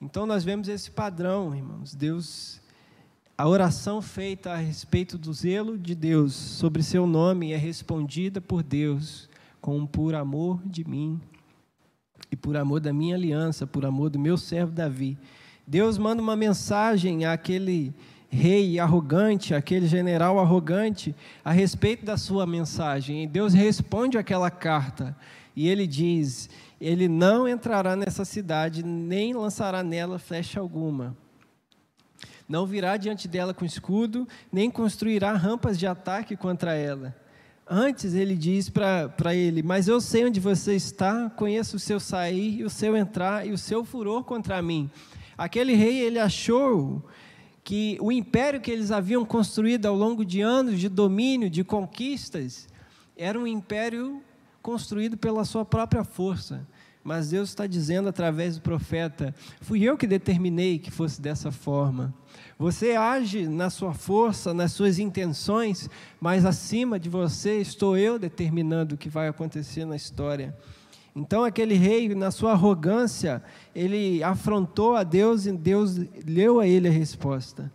Então 0.00 0.26
nós 0.26 0.44
vemos 0.44 0.68
esse 0.68 0.90
padrão, 0.90 1.54
irmãos. 1.54 1.94
Deus 1.94 2.60
a 3.38 3.46
oração 3.46 4.00
feita 4.00 4.52
a 4.52 4.56
respeito 4.56 5.18
do 5.18 5.30
zelo 5.30 5.76
de 5.76 5.94
Deus 5.94 6.32
sobre 6.32 6.82
seu 6.82 7.06
nome 7.06 7.52
é 7.52 7.56
respondida 7.56 8.40
por 8.40 8.62
Deus 8.62 9.28
com 9.60 9.84
por 9.84 10.14
amor 10.14 10.62
de 10.64 10.88
mim 10.88 11.20
e 12.32 12.36
por 12.36 12.56
amor 12.56 12.80
da 12.80 12.94
minha 12.94 13.14
aliança, 13.14 13.66
por 13.66 13.84
amor 13.84 14.08
do 14.08 14.18
meu 14.18 14.38
servo 14.38 14.72
Davi. 14.72 15.18
Deus 15.66 15.98
manda 15.98 16.22
uma 16.22 16.34
mensagem 16.34 17.26
àquele 17.26 17.92
rei 18.30 18.80
arrogante, 18.80 19.54
aquele 19.54 19.86
general 19.86 20.38
arrogante, 20.38 21.14
a 21.44 21.52
respeito 21.52 22.06
da 22.06 22.16
sua 22.16 22.46
mensagem. 22.46 23.24
E 23.24 23.26
Deus 23.26 23.52
responde 23.52 24.16
aquela 24.16 24.50
carta 24.50 25.14
e 25.54 25.68
ele 25.68 25.86
diz: 25.86 26.48
Ele 26.80 27.06
não 27.06 27.46
entrará 27.46 27.96
nessa 27.96 28.24
cidade, 28.24 28.82
nem 28.82 29.34
lançará 29.34 29.82
nela 29.82 30.18
flecha 30.18 30.58
alguma. 30.58 31.14
Não 32.48 32.66
virá 32.66 32.96
diante 32.96 33.26
dela 33.26 33.52
com 33.52 33.64
escudo, 33.64 34.26
nem 34.52 34.70
construirá 34.70 35.32
rampas 35.32 35.78
de 35.78 35.86
ataque 35.86 36.36
contra 36.36 36.74
ela. 36.74 37.14
Antes 37.68 38.14
ele 38.14 38.36
diz 38.36 38.68
para 38.68 39.34
ele: 39.34 39.62
Mas 39.62 39.88
eu 39.88 40.00
sei 40.00 40.24
onde 40.24 40.38
você 40.38 40.76
está, 40.76 41.28
conheço 41.30 41.76
o 41.76 41.80
seu 41.80 41.98
sair 41.98 42.60
e 42.60 42.64
o 42.64 42.70
seu 42.70 42.96
entrar 42.96 43.46
e 43.46 43.50
o 43.50 43.58
seu 43.58 43.84
furor 43.84 44.22
contra 44.22 44.62
mim. 44.62 44.88
Aquele 45.36 45.74
rei 45.74 45.98
ele 45.98 46.18
achou 46.18 47.04
que 47.64 47.98
o 48.00 48.12
império 48.12 48.60
que 48.60 48.70
eles 48.70 48.92
haviam 48.92 49.24
construído 49.24 49.86
ao 49.86 49.96
longo 49.96 50.24
de 50.24 50.40
anos 50.40 50.78
de 50.78 50.88
domínio, 50.88 51.50
de 51.50 51.64
conquistas, 51.64 52.68
era 53.16 53.36
um 53.36 53.46
império 53.46 54.22
construído 54.62 55.16
pela 55.16 55.44
sua 55.44 55.64
própria 55.64 56.04
força. 56.04 56.64
Mas 57.06 57.30
Deus 57.30 57.50
está 57.50 57.68
dizendo 57.68 58.08
através 58.08 58.56
do 58.56 58.62
profeta: 58.62 59.32
fui 59.60 59.84
eu 59.84 59.96
que 59.96 60.08
determinei 60.08 60.76
que 60.76 60.90
fosse 60.90 61.22
dessa 61.22 61.52
forma. 61.52 62.12
Você 62.58 62.96
age 62.96 63.46
na 63.46 63.70
sua 63.70 63.94
força, 63.94 64.52
nas 64.52 64.72
suas 64.72 64.98
intenções, 64.98 65.88
mas 66.20 66.44
acima 66.44 66.98
de 66.98 67.08
você 67.08 67.60
estou 67.60 67.96
eu 67.96 68.18
determinando 68.18 68.96
o 68.96 68.98
que 68.98 69.08
vai 69.08 69.28
acontecer 69.28 69.84
na 69.84 69.94
história. 69.94 70.52
Então 71.14 71.44
aquele 71.44 71.74
rei, 71.74 72.12
na 72.12 72.32
sua 72.32 72.52
arrogância, 72.52 73.40
ele 73.72 74.20
afrontou 74.24 74.96
a 74.96 75.04
Deus 75.04 75.46
e 75.46 75.52
Deus 75.52 75.96
leu 76.26 76.58
a 76.58 76.66
ele 76.66 76.88
a 76.88 76.90
resposta. 76.90 77.70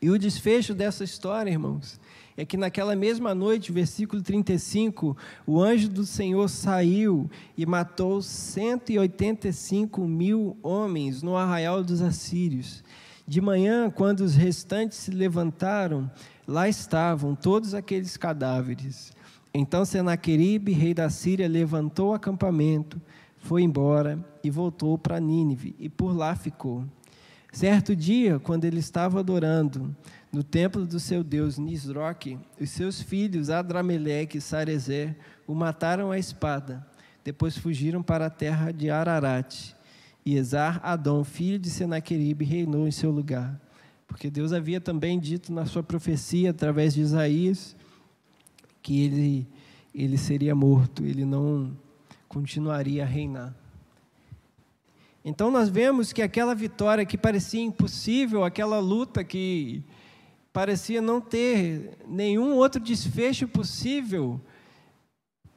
E 0.00 0.10
o 0.10 0.18
desfecho 0.18 0.74
dessa 0.74 1.04
história, 1.04 1.50
irmãos, 1.50 1.98
é 2.36 2.44
que 2.44 2.56
naquela 2.56 2.94
mesma 2.94 3.34
noite, 3.34 3.72
versículo 3.72 4.20
35, 4.20 5.16
o 5.46 5.62
anjo 5.62 5.88
do 5.88 6.04
Senhor 6.04 6.48
saiu 6.48 7.30
e 7.56 7.64
matou 7.64 8.20
185 8.20 10.06
mil 10.06 10.56
homens 10.62 11.22
no 11.22 11.36
arraial 11.36 11.82
dos 11.82 12.02
assírios. 12.02 12.84
De 13.26 13.40
manhã, 13.40 13.90
quando 13.90 14.20
os 14.20 14.36
restantes 14.36 14.98
se 14.98 15.10
levantaram, 15.10 16.10
lá 16.46 16.68
estavam 16.68 17.34
todos 17.34 17.74
aqueles 17.74 18.16
cadáveres. 18.16 19.12
Então 19.52 19.86
Senaqueribe, 19.86 20.72
rei 20.72 20.92
da 20.92 21.08
Síria, 21.08 21.48
levantou 21.48 22.10
o 22.10 22.14
acampamento, 22.14 23.00
foi 23.38 23.62
embora 23.62 24.22
e 24.44 24.50
voltou 24.50 24.98
para 24.98 25.18
Nínive, 25.18 25.74
e 25.78 25.88
por 25.88 26.14
lá 26.14 26.36
ficou. 26.36 26.84
Certo 27.56 27.96
dia, 27.96 28.38
quando 28.38 28.66
ele 28.66 28.80
estava 28.80 29.20
adorando 29.20 29.96
no 30.30 30.44
templo 30.44 30.84
do 30.84 31.00
seu 31.00 31.24
deus 31.24 31.56
Nisroque, 31.56 32.38
os 32.60 32.68
seus 32.68 33.00
filhos 33.00 33.48
Adrameleque 33.48 34.36
e 34.36 34.40
Sarezer 34.42 35.16
o 35.46 35.54
mataram 35.54 36.10
à 36.10 36.18
espada. 36.18 36.86
Depois 37.24 37.56
fugiram 37.56 38.02
para 38.02 38.26
a 38.26 38.30
terra 38.30 38.70
de 38.72 38.90
Ararat. 38.90 39.74
E 40.22 40.34
Esar 40.36 40.82
Adão, 40.84 41.24
filho 41.24 41.58
de 41.58 41.70
Senaqueribe, 41.70 42.44
reinou 42.44 42.86
em 42.86 42.90
seu 42.90 43.10
lugar. 43.10 43.58
Porque 44.06 44.28
Deus 44.28 44.52
havia 44.52 44.78
também 44.78 45.18
dito 45.18 45.50
na 45.50 45.64
sua 45.64 45.82
profecia, 45.82 46.50
através 46.50 46.92
de 46.92 47.00
Isaías, 47.00 47.74
que 48.82 49.00
ele, 49.00 49.48
ele 49.94 50.18
seria 50.18 50.54
morto, 50.54 51.06
ele 51.06 51.24
não 51.24 51.74
continuaria 52.28 53.02
a 53.02 53.06
reinar. 53.06 53.56
Então 55.28 55.50
nós 55.50 55.68
vemos 55.68 56.12
que 56.12 56.22
aquela 56.22 56.54
vitória 56.54 57.04
que 57.04 57.18
parecia 57.18 57.60
impossível, 57.60 58.44
aquela 58.44 58.78
luta 58.78 59.24
que 59.24 59.82
parecia 60.52 61.02
não 61.02 61.20
ter 61.20 61.98
nenhum 62.06 62.54
outro 62.54 62.80
desfecho 62.80 63.48
possível, 63.48 64.40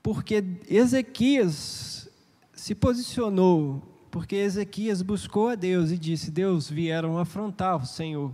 porque 0.01 0.43
Ezequias 0.67 2.09
se 2.51 2.73
posicionou, 2.73 3.83
porque 4.09 4.37
Ezequias 4.37 5.03
buscou 5.03 5.49
a 5.49 5.55
Deus 5.55 5.91
e 5.91 5.99
disse: 5.99 6.31
Deus, 6.31 6.67
vieram 6.67 7.19
afrontar 7.19 7.75
o 7.79 7.85
Senhor. 7.85 8.31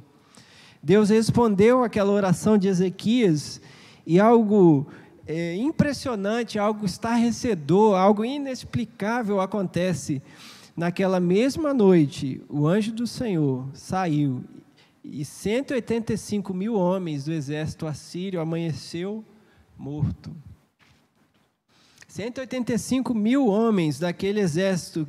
Deus 0.82 1.10
respondeu 1.10 1.84
aquela 1.84 2.12
oração 2.14 2.58
de 2.58 2.70
Ezequias 2.70 3.60
e 4.08 4.22
algo 4.22 4.88
é, 5.28 5.54
impressionante, 5.58 6.58
algo 6.58 6.86
estarrecedor, 6.86 7.98
algo 7.98 8.24
inexplicável 8.24 9.42
acontece. 9.42 10.22
Naquela 10.76 11.20
mesma 11.22 11.74
noite, 11.74 12.42
o 12.50 12.68
anjo 12.68 12.92
do 12.92 13.08
Senhor 13.08 13.70
saiu 13.74 14.44
e 15.02 15.24
185 15.24 16.54
mil 16.54 16.76
homens 16.76 17.26
do 17.26 17.32
exército 17.32 17.88
assírio 17.88 18.42
amanheceu 18.42 19.24
morto. 19.78 20.36
185 22.08 23.14
mil 23.14 23.48
homens 23.48 24.00
daquele 24.00 24.40
exército 24.40 25.08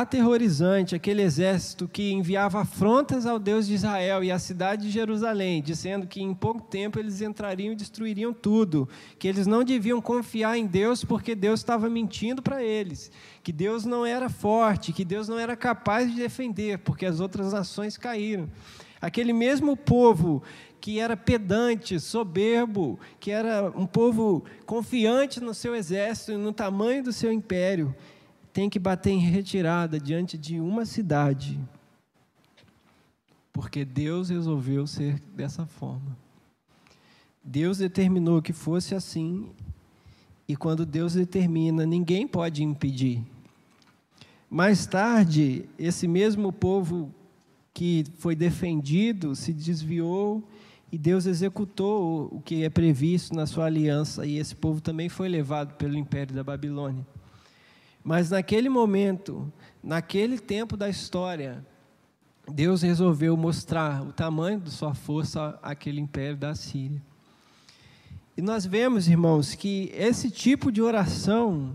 aterrorizante, 0.00 0.94
aquele 0.94 1.22
exército 1.22 1.88
que 1.88 2.12
enviava 2.12 2.60
afrontas 2.60 3.26
ao 3.26 3.38
Deus 3.38 3.66
de 3.66 3.74
Israel 3.74 4.22
e 4.22 4.30
à 4.30 4.38
cidade 4.38 4.82
de 4.82 4.90
Jerusalém, 4.90 5.62
dizendo 5.62 6.06
que 6.06 6.20
em 6.22 6.34
pouco 6.34 6.60
tempo 6.62 6.98
eles 6.98 7.20
entrariam 7.20 7.72
e 7.72 7.76
destruiriam 7.76 8.32
tudo, 8.32 8.88
que 9.18 9.26
eles 9.28 9.46
não 9.46 9.64
deviam 9.64 10.00
confiar 10.00 10.56
em 10.56 10.66
Deus 10.66 11.04
porque 11.04 11.34
Deus 11.34 11.60
estava 11.60 11.88
mentindo 11.88 12.42
para 12.42 12.62
eles, 12.62 13.10
que 13.42 13.52
Deus 13.52 13.84
não 13.84 14.04
era 14.04 14.28
forte, 14.28 14.92
que 14.92 15.04
Deus 15.04 15.28
não 15.28 15.38
era 15.38 15.56
capaz 15.56 16.10
de 16.10 16.16
defender, 16.16 16.78
porque 16.78 17.06
as 17.06 17.20
outras 17.20 17.52
nações 17.52 17.96
caíram. 17.96 18.48
Aquele 19.00 19.32
mesmo 19.32 19.76
povo 19.76 20.42
que 20.80 21.00
era 21.00 21.16
pedante, 21.16 21.98
soberbo, 21.98 22.98
que 23.18 23.30
era 23.30 23.72
um 23.74 23.86
povo 23.86 24.44
confiante 24.64 25.40
no 25.40 25.52
seu 25.52 25.74
exército 25.74 26.32
e 26.32 26.36
no 26.36 26.52
tamanho 26.52 27.02
do 27.02 27.12
seu 27.12 27.32
império, 27.32 27.94
tem 28.56 28.70
que 28.70 28.78
bater 28.78 29.10
em 29.10 29.18
retirada 29.18 30.00
diante 30.00 30.38
de 30.38 30.58
uma 30.58 30.86
cidade, 30.86 31.60
porque 33.52 33.84
Deus 33.84 34.30
resolveu 34.30 34.86
ser 34.86 35.20
dessa 35.34 35.66
forma. 35.66 36.16
Deus 37.44 37.76
determinou 37.76 38.40
que 38.40 38.54
fosse 38.54 38.94
assim, 38.94 39.50
e 40.48 40.56
quando 40.56 40.86
Deus 40.86 41.12
determina, 41.12 41.84
ninguém 41.84 42.26
pode 42.26 42.64
impedir. 42.64 43.22
Mais 44.48 44.86
tarde, 44.86 45.68
esse 45.78 46.08
mesmo 46.08 46.50
povo 46.50 47.14
que 47.74 48.06
foi 48.16 48.34
defendido 48.34 49.36
se 49.36 49.52
desviou 49.52 50.42
e 50.90 50.96
Deus 50.96 51.26
executou 51.26 52.30
o 52.32 52.40
que 52.40 52.64
é 52.64 52.70
previsto 52.70 53.36
na 53.36 53.44
sua 53.44 53.66
aliança, 53.66 54.24
e 54.24 54.38
esse 54.38 54.56
povo 54.56 54.80
também 54.80 55.10
foi 55.10 55.28
levado 55.28 55.74
pelo 55.74 55.94
império 55.94 56.34
da 56.34 56.42
Babilônia. 56.42 57.06
Mas 58.06 58.30
naquele 58.30 58.68
momento, 58.68 59.52
naquele 59.82 60.38
tempo 60.38 60.76
da 60.76 60.88
história, 60.88 61.66
Deus 62.48 62.82
resolveu 62.82 63.36
mostrar 63.36 64.00
o 64.00 64.12
tamanho 64.12 64.60
de 64.60 64.70
sua 64.70 64.94
força 64.94 65.58
àquele 65.60 66.00
império 66.00 66.36
da 66.36 66.54
Síria. 66.54 67.02
E 68.36 68.40
nós 68.40 68.64
vemos, 68.64 69.08
irmãos, 69.08 69.56
que 69.56 69.90
esse 69.92 70.30
tipo 70.30 70.70
de 70.70 70.80
oração, 70.80 71.74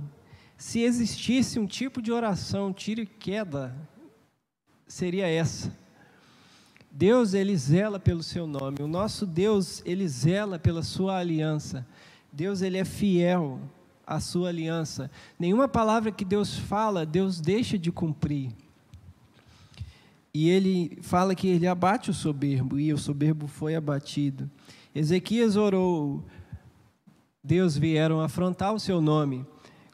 se 0.58 0.80
existisse 0.80 1.60
um 1.60 1.68
tipo 1.68 2.02
de 2.02 2.14
oração, 2.14 2.72
tiro 2.72 3.02
e 3.02 3.06
queda, 3.06 3.76
seria 4.88 5.28
essa. 5.28 5.76
Deus, 6.90 7.34
ele 7.34 7.58
zela 7.58 8.00
pelo 8.00 8.24
seu 8.24 8.48
nome. 8.48 8.78
O 8.80 8.88
nosso 8.88 9.26
Deus, 9.26 9.82
ele 9.86 10.08
zela 10.08 10.58
pela 10.58 10.82
sua 10.82 11.18
aliança. 11.18 11.86
Deus, 12.32 12.62
ele 12.62 12.78
é 12.78 12.86
fiel 12.86 13.60
a 14.14 14.20
sua 14.20 14.50
aliança. 14.50 15.10
Nenhuma 15.40 15.68
palavra 15.68 16.12
que 16.12 16.26
Deus 16.26 16.58
fala, 16.58 17.06
Deus 17.06 17.40
deixa 17.40 17.78
de 17.78 17.92
cumprir. 17.92 18.52
E 20.34 20.50
ele 20.50 20.98
fala 21.02 21.36
que 21.36 21.48
ele 21.48 21.68
abate 21.68 22.10
o 22.10 22.14
soberbo, 22.14 22.80
e 22.80 22.94
o 22.94 22.98
soberbo 22.98 23.48
foi 23.48 23.76
abatido. 23.76 24.50
Ezequias 24.96 25.56
orou, 25.56 26.24
Deus 27.44 27.78
vieram 27.78 28.22
afrontar 28.22 28.74
o 28.74 28.80
seu 28.80 29.02
nome. 29.02 29.46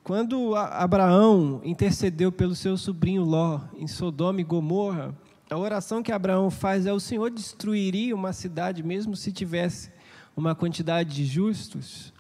Quando 0.04 0.56
Abraão 0.56 1.60
intercedeu 1.64 2.32
pelo 2.32 2.56
seu 2.56 2.78
sobrinho 2.78 3.24
Ló 3.24 3.62
em 3.76 3.88
Sodoma 3.88 4.40
e 4.40 4.44
Gomorra, 4.44 5.14
a 5.50 5.58
oração 5.58 6.04
que 6.04 6.12
Abraão 6.12 6.50
faz 6.50 6.86
é: 6.86 6.94
o 6.94 7.00
Senhor 7.00 7.30
destruiria 7.30 8.16
uma 8.16 8.32
cidade 8.32 8.84
mesmo 8.84 9.16
se 9.16 9.32
tivesse 9.32 9.92
uma 10.36 10.54
quantidade 10.54 11.16
de 11.16 11.26
justos? 11.26 12.14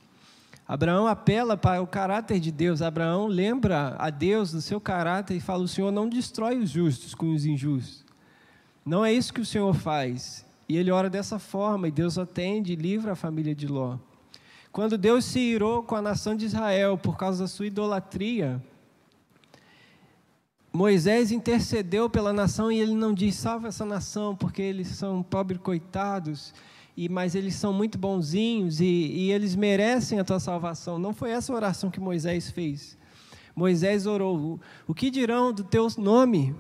Abraão 0.68 1.08
apela 1.08 1.56
para 1.56 1.82
o 1.82 1.88
caráter 1.88 2.40
de 2.40 2.52
Deus. 2.52 2.82
Abraão 2.82 3.28
lembra 3.28 3.96
a 3.98 4.10
Deus 4.10 4.52
do 4.52 4.62
seu 4.62 4.82
caráter 4.82 5.36
e 5.36 5.40
fala: 5.40 5.64
O 5.64 5.68
Senhor 5.68 5.92
não 5.92 6.10
destrói 6.10 6.58
os 6.58 6.70
justos 6.70 7.16
com 7.16 7.34
os 7.34 7.46
injustos. 7.46 8.06
Não 8.86 9.06
é 9.06 9.14
isso 9.14 9.34
que 9.34 9.42
o 9.42 9.46
Senhor 9.46 9.74
faz. 9.74 10.46
E 10.68 10.76
ele 10.76 10.92
ora 10.92 11.10
dessa 11.10 11.40
forma, 11.40 11.88
e 11.88 11.92
Deus 11.92 12.18
atende 12.18 12.74
e 12.74 12.76
livra 12.76 13.14
a 13.14 13.16
família 13.16 13.56
de 13.56 13.68
Ló. 13.68 13.98
Quando 14.72 14.98
Deus 14.98 15.24
se 15.24 15.40
irou 15.40 15.82
com 15.82 15.96
a 15.96 16.02
nação 16.02 16.36
de 16.36 16.46
Israel 16.46 16.98
por 16.98 17.18
causa 17.18 17.44
da 17.44 17.48
sua 17.48 17.68
idolatria, 17.68 18.62
Moisés 20.72 21.32
intercedeu 21.32 22.10
pela 22.10 22.34
nação 22.34 22.72
e 22.72 22.80
ele 22.80 22.94
não 22.94 23.14
diz 23.14 23.36
salva 23.36 23.70
essa 23.70 23.86
nação 23.86 24.36
porque 24.36 24.62
eles 24.62 24.90
são 24.90 25.24
pobres 25.24 25.60
coitados, 25.62 26.54
e 26.98 27.08
mas 27.08 27.36
eles 27.36 27.54
são 27.54 27.72
muito 27.72 27.96
bonzinhos 27.96 28.82
e, 28.82 28.86
e 28.86 29.32
eles 29.32 29.56
merecem 29.56 30.20
a 30.20 30.24
tua 30.24 30.40
salvação. 30.40 30.98
Não 30.98 31.14
foi 31.14 31.30
essa 31.30 31.54
oração 31.54 31.92
que 31.92 32.00
Moisés 32.00 32.50
fez. 32.50 32.98
Moisés 33.56 34.08
orou: 34.08 34.60
O 34.88 34.96
que 34.96 35.12
dirão 35.12 35.54
do 35.54 35.64
teu 35.64 35.88
nome? 36.00 36.56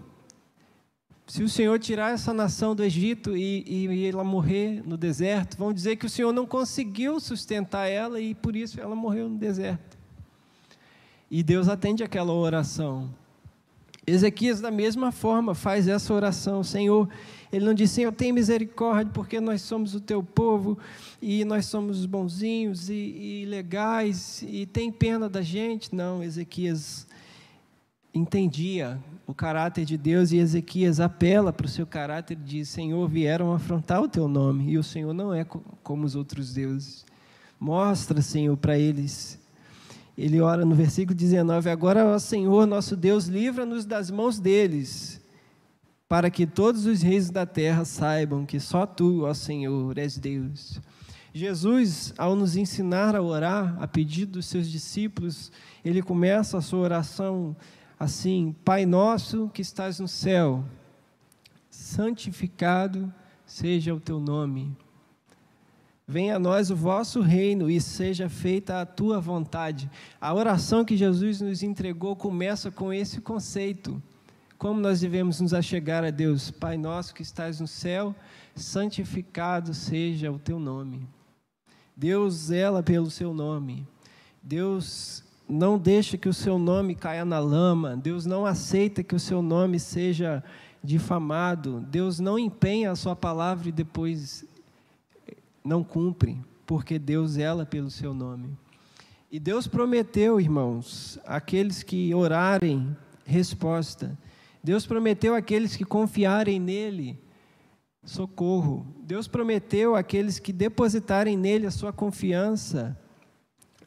Se 1.26 1.44
o 1.44 1.50
Senhor 1.50 1.78
tirar 1.80 2.14
essa 2.14 2.32
nação 2.32 2.74
do 2.74 2.84
Egito 2.84 3.36
e, 3.36 3.64
e, 3.68 3.88
e, 3.88 4.06
ela 4.06 4.24
morrer 4.24 4.82
no 4.88 4.96
deserto, 4.96 5.58
vão 5.58 5.74
dizer 5.74 5.98
que 5.98 6.06
o 6.06 6.10
Senhor 6.10 6.32
não 6.32 6.46
conseguiu 6.46 7.20
sustentar 7.20 7.88
ela 7.88 8.22
e 8.22 8.34
por 8.34 8.56
isso 8.56 8.80
ela 8.80 8.96
morreu 8.96 9.28
no 9.28 9.38
deserto. 9.38 9.98
E 11.30 11.44
Deus 11.44 11.68
atende 11.68 12.02
aquela 12.04 12.32
oração. 12.32 13.10
Ezequias, 14.10 14.62
da 14.62 14.72
mesma 14.72 15.12
forma, 15.12 15.54
faz 15.54 15.86
essa 15.86 16.14
oração: 16.14 16.64
Senhor, 16.64 17.10
ele 17.52 17.66
não 17.66 17.74
diz, 17.74 17.92
Senhor, 17.92 18.14
tem 18.14 18.32
misericórdia, 18.32 19.12
porque 19.14 19.42
nós 19.42 19.62
somos 19.62 19.94
o 19.94 20.00
teu 20.00 20.24
povo 20.24 20.78
e 21.22 21.44
nós 21.44 21.66
somos 21.66 22.06
bonzinhos 22.06 22.90
e, 22.90 22.94
e 22.94 23.46
legais 23.46 24.46
e 24.48 24.66
tem 24.66 24.90
pena 24.94 25.28
da 25.28 25.42
gente. 25.42 25.94
Não, 25.94 26.24
Ezequias 26.24 27.06
entendia 28.14 28.98
o 29.28 29.34
caráter 29.34 29.84
de 29.84 29.98
Deus 29.98 30.32
e 30.32 30.38
Ezequias 30.38 31.02
apela 31.02 31.52
para 31.52 31.66
o 31.66 31.70
seu 31.70 31.86
caráter 31.86 32.38
e 32.38 32.44
diz: 32.44 32.70
Senhor, 32.70 33.06
vieram 33.10 33.52
afrontar 33.52 34.02
o 34.02 34.08
teu 34.08 34.30
nome 34.30 34.72
e 34.72 34.78
o 34.78 34.84
Senhor 34.84 35.14
não 35.14 35.34
é 35.34 35.46
como 35.84 36.06
os 36.06 36.16
outros 36.16 36.54
deuses. 36.54 37.06
Mostra, 37.60 38.22
Senhor, 38.22 38.56
para 38.56 38.80
eles 38.80 39.38
ele 40.18 40.42
ora 40.42 40.66
no 40.66 40.74
versículo 40.74 41.16
19: 41.16 41.70
Agora, 41.70 42.06
ó 42.06 42.18
Senhor, 42.18 42.66
nosso 42.66 42.96
Deus, 42.96 43.26
livra-nos 43.28 43.86
das 43.86 44.10
mãos 44.10 44.40
deles, 44.40 45.22
para 46.10 46.32
que 46.32 46.48
todos 46.48 46.86
os 46.86 47.02
reis 47.02 47.30
da 47.30 47.46
terra 47.46 47.86
saibam 47.86 48.46
que 48.46 48.60
só 48.60 48.86
tu, 48.86 49.26
ó 49.26 49.34
Senhor, 49.34 49.98
és 49.98 50.18
Deus. 50.18 50.82
Jesus, 51.34 52.14
ao 52.18 52.36
nos 52.36 52.56
ensinar 52.56 53.16
a 53.16 53.22
orar, 53.22 53.78
a 53.80 53.88
pedido 53.88 54.34
dos 54.34 54.48
seus 54.48 54.68
discípulos, 54.68 55.52
ele 55.86 56.02
começa 56.02 56.58
a 56.58 56.62
sua 56.62 56.80
oração 56.80 57.56
assim: 58.00 58.56
Pai 58.66 58.88
nosso 58.88 59.50
que 59.54 59.62
estás 59.62 60.00
no 60.00 60.08
céu, 60.08 60.66
santificado 61.70 63.14
seja 63.46 63.94
o 63.94 64.00
teu 64.00 64.20
nome. 64.20 64.76
Venha 66.10 66.38
a 66.38 66.40
nós 66.40 66.72
o 66.72 66.76
vosso 66.76 67.20
reino 67.20 67.70
e 67.70 67.82
seja 67.82 68.30
feita 68.30 68.80
a 68.80 68.86
tua 68.86 69.20
vontade. 69.20 69.92
A 70.22 70.34
oração 70.34 70.86
que 70.86 70.96
Jesus 70.96 71.42
nos 71.42 71.62
entregou 71.62 72.16
começa 72.16 72.72
com 72.72 72.94
esse 72.94 73.20
conceito. 73.20 74.02
Como 74.58 74.80
nós 74.80 75.02
devemos 75.02 75.42
nos 75.42 75.54
achegar 75.54 76.06
a 76.06 76.10
Deus? 76.10 76.50
Pai 76.50 76.78
nosso 76.78 77.14
que 77.14 77.22
estás 77.22 77.60
no 77.60 77.68
céu, 77.68 78.16
santificado 78.56 79.74
seja 79.74 80.32
o 80.32 80.40
teu 80.40 80.60
nome. 80.60 81.06
Deus 81.94 82.36
zela 82.36 82.82
pelo 82.82 83.12
seu 83.12 83.34
nome. 83.34 83.86
Deus 84.42 85.26
não 85.46 85.78
deixa 85.78 86.18
que 86.18 86.30
o 86.30 86.34
seu 86.34 86.58
nome 86.58 86.96
caia 86.96 87.26
na 87.26 87.40
lama. 87.40 87.98
Deus 87.98 88.26
não 88.26 88.46
aceita 88.46 89.04
que 89.04 89.14
o 89.14 89.20
seu 89.20 89.42
nome 89.42 89.78
seja 89.78 90.42
difamado. 90.82 91.82
Deus 91.82 92.18
não 92.18 92.40
empenha 92.40 92.92
a 92.92 92.96
sua 92.96 93.14
palavra 93.14 93.68
e 93.68 93.74
depois 93.74 94.46
não 95.68 95.84
cumpre, 95.84 96.42
porque 96.66 96.98
Deus 96.98 97.32
zela 97.32 97.66
pelo 97.66 97.92
seu 97.92 98.14
nome. 98.14 98.58
E 99.30 99.40
Deus 99.40 99.68
prometeu, 99.68 100.40
irmãos, 100.40 101.20
aqueles 101.26 101.84
que 101.84 102.14
orarem, 102.16 102.96
resposta. 103.26 104.18
Deus 104.64 104.86
prometeu 104.86 105.36
àqueles 105.36 105.76
que 105.76 105.84
confiarem 105.84 106.60
nele, 106.60 107.20
socorro. 108.04 108.88
Deus 109.04 109.28
prometeu 109.28 109.96
àqueles 109.96 110.40
que 110.40 110.54
depositarem 110.54 111.38
nele 111.38 111.68
a 111.68 111.72
sua 111.72 111.92
confiança, 111.92 112.98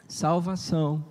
salvação. 0.06 1.02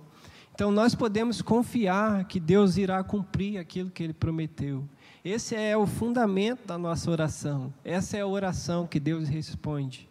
Então 0.54 0.70
nós 0.70 0.94
podemos 0.94 1.40
confiar 1.42 2.24
que 2.26 2.38
Deus 2.38 2.76
irá 2.76 3.02
cumprir 3.02 3.58
aquilo 3.58 3.90
que 3.90 4.02
ele 4.02 4.12
prometeu. 4.12 4.88
Esse 5.24 5.54
é 5.54 5.76
o 5.76 5.86
fundamento 5.86 6.66
da 6.66 6.78
nossa 6.78 7.10
oração. 7.10 7.72
Essa 7.84 8.18
é 8.18 8.20
a 8.20 8.26
oração 8.26 8.86
que 8.86 9.00
Deus 9.00 9.28
responde. 9.28 10.09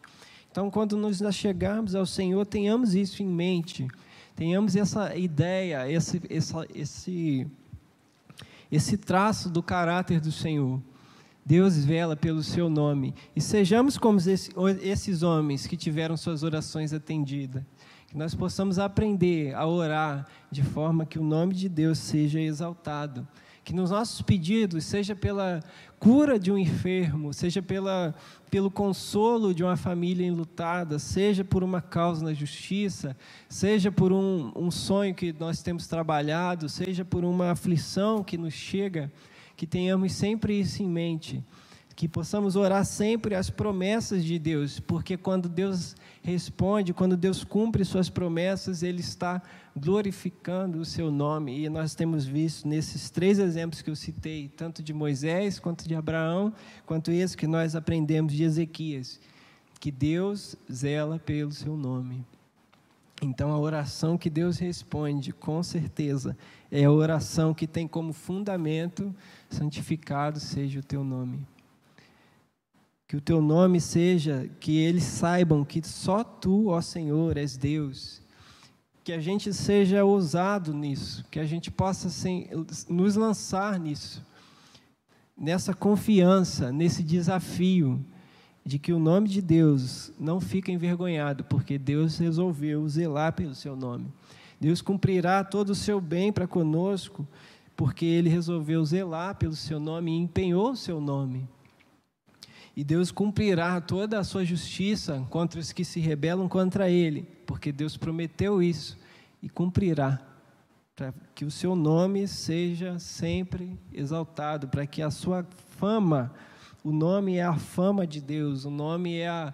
Então, 0.52 0.70
quando 0.72 0.98
nos 0.98 1.22
chegarmos 1.36 1.94
ao 1.94 2.06
Senhor, 2.06 2.46
tenhamos 2.46 2.96
isso 2.96 3.22
em 3.22 3.28
mente, 3.28 3.88
tenhamos 4.36 4.76
essa 4.76 5.16
ideia, 5.16 5.90
esse, 5.90 6.22
essa, 6.30 6.66
esse, 6.74 7.48
esse 8.72 8.98
traço 8.98 9.50
do 9.50 9.62
caráter 9.62 10.20
do 10.20 10.32
Senhor. 10.32 10.82
Deus 11.46 11.84
vela 11.84 12.16
pelo 12.16 12.44
seu 12.44 12.70
nome. 12.70 13.14
E 13.36 13.42
sejamos 13.42 13.98
como 13.98 14.20
esses 14.82 15.24
homens 15.24 15.66
que 15.66 15.78
tiveram 15.78 16.18
suas 16.18 16.44
orações 16.44 16.94
atendidas. 16.94 17.64
Que 18.08 18.18
nós 18.18 18.34
possamos 18.34 18.80
aprender 18.80 19.54
a 19.56 19.68
orar 19.68 20.28
de 20.52 20.64
forma 20.64 21.06
que 21.06 21.20
o 21.20 21.24
nome 21.24 21.54
de 21.54 21.70
Deus 21.70 22.00
seja 22.00 22.40
exaltado 22.40 23.28
que 23.64 23.74
nos 23.74 23.92
nossos 23.92 24.22
pedidos, 24.22 24.86
seja 24.86 25.16
pela 25.16 25.62
cura 26.00 26.40
de 26.40 26.52
um 26.52 26.58
enfermo, 26.58 27.34
seja 27.34 27.62
pela, 27.62 28.16
pelo 28.50 28.72
consolo 28.72 29.54
de 29.54 29.64
uma 29.64 29.76
família 29.76 30.26
enlutada, 30.26 30.98
seja 30.98 31.44
por 31.44 31.64
uma 31.64 31.82
causa 31.82 32.24
na 32.24 32.34
justiça, 32.34 33.16
seja 33.48 33.92
por 33.92 34.12
um, 34.12 34.52
um 34.56 34.72
sonho 34.72 35.14
que 35.14 35.34
nós 35.38 35.62
temos 35.62 35.88
trabalhado, 35.88 36.70
seja 36.70 37.04
por 37.04 37.24
uma 37.26 37.52
aflição 37.52 38.24
que 38.24 38.38
nos 38.38 38.54
chega, 38.54 39.12
que 39.56 39.68
tenhamos 39.68 40.14
sempre 40.14 40.60
isso 40.60 40.82
em 40.82 40.88
mente 40.88 41.44
que 42.00 42.08
possamos 42.08 42.56
orar 42.56 42.86
sempre 42.86 43.36
as 43.36 43.50
promessas 43.50 44.24
de 44.24 44.40
Deus, 44.40 44.80
porque 44.80 45.18
quando 45.18 45.50
Deus 45.50 45.98
responde, 46.24 46.94
quando 46.94 47.18
Deus 47.18 47.44
cumpre 47.44 47.84
suas 47.84 48.10
promessas, 48.10 48.84
Ele 48.84 49.02
está 49.02 49.42
glorificando 49.80 50.80
o 50.80 50.86
seu 50.86 51.10
nome. 51.10 51.64
E 51.64 51.70
nós 51.70 51.96
temos 51.96 52.26
visto 52.26 52.68
nesses 52.68 53.10
três 53.10 53.40
exemplos 53.40 53.82
que 53.82 53.90
eu 53.90 53.96
citei, 53.96 54.50
tanto 54.50 54.84
de 54.84 54.94
Moisés, 54.94 55.60
quanto 55.60 55.88
de 55.88 55.96
Abraão, 55.96 56.54
quanto 56.86 57.12
esse 57.12 57.38
que 57.38 57.48
nós 57.48 57.76
aprendemos 57.76 58.34
de 58.34 58.44
Ezequias, 58.44 59.20
que 59.80 59.92
Deus 59.92 60.56
zela 60.72 61.18
pelo 61.18 61.52
seu 61.52 61.76
nome. 61.78 62.26
Então, 63.22 63.52
a 63.52 63.60
oração 63.60 64.18
que 64.18 64.30
Deus 64.30 64.58
responde, 64.58 65.34
com 65.34 65.62
certeza, 65.62 66.38
é 66.72 66.86
a 66.86 66.92
oração 66.92 67.54
que 67.54 67.68
tem 67.68 67.88
como 67.88 68.14
fundamento: 68.14 69.14
santificado 69.50 70.40
seja 70.40 70.80
o 70.80 70.84
teu 70.84 71.04
nome. 71.04 71.46
Que 73.08 73.18
o 73.18 73.22
teu 73.22 73.42
nome 73.42 73.82
seja, 73.82 74.50
que 74.60 74.78
eles 74.78 75.04
saibam 75.04 75.66
que 75.66 75.86
só 75.86 76.24
tu, 76.24 76.68
ó 76.68 76.80
Senhor, 76.80 77.38
és 77.38 77.58
Deus. 77.58 78.22
Que 79.10 79.14
a 79.14 79.20
gente 79.20 79.52
seja 79.52 80.06
ousado 80.06 80.72
nisso, 80.72 81.26
que 81.32 81.40
a 81.40 81.44
gente 81.44 81.72
possa 81.72 82.10
assim, 82.10 82.46
nos 82.88 83.16
lançar 83.16 83.80
nisso, 83.80 84.24
nessa 85.36 85.74
confiança, 85.74 86.72
nesse 86.72 87.02
desafio 87.02 88.00
de 88.64 88.78
que 88.78 88.94
o 88.94 89.00
nome 89.00 89.28
de 89.28 89.42
Deus 89.42 90.12
não 90.20 90.40
fica 90.40 90.72
envergonhado, 90.72 91.44
porque 91.46 91.80
Deus 91.80 92.20
resolveu 92.20 92.88
zelar 92.88 93.34
pelo 93.34 93.56
seu 93.56 93.76
nome. 93.76 94.14
Deus 94.62 94.80
cumprirá 94.80 95.44
todo 95.44 95.72
o 95.72 95.76
seu 95.76 96.00
bem 96.00 96.32
para 96.32 96.46
conosco, 96.46 97.28
porque 97.76 98.06
Ele 98.06 98.30
resolveu 98.30 98.86
zelar 98.86 99.34
pelo 99.38 99.56
seu 99.56 99.80
nome 99.80 100.12
e 100.12 100.20
empenhou 100.20 100.74
o 100.74 100.78
seu 100.78 101.02
nome. 101.02 101.50
E 102.76 102.84
Deus 102.84 103.12
cumprirá 103.12 103.80
toda 103.82 104.20
a 104.20 104.24
sua 104.24 104.46
justiça 104.46 105.26
contra 105.30 105.60
os 105.60 105.72
que 105.72 105.84
se 105.84 106.00
rebelam 106.00 106.48
contra 106.48 106.90
Ele, 106.90 107.24
porque 107.46 107.72
Deus 107.72 107.98
prometeu 107.98 108.62
isso 108.62 108.98
e 109.42 109.50
cumprirá, 109.50 110.22
para 110.96 111.14
que 111.34 111.46
o 111.46 111.52
seu 111.52 111.76
nome 111.76 112.28
seja 112.28 113.00
sempre 113.00 113.78
exaltado, 113.94 114.68
para 114.68 114.86
que 114.86 115.02
a 115.02 115.10
sua 115.10 115.46
fama, 115.78 116.34
o 116.84 116.92
nome 116.92 117.38
é 117.38 117.44
a 117.44 117.56
fama 117.56 118.06
de 118.06 118.22
Deus, 118.22 118.66
o 118.66 118.70
nome 118.70 119.18
é 119.18 119.30
a, 119.30 119.54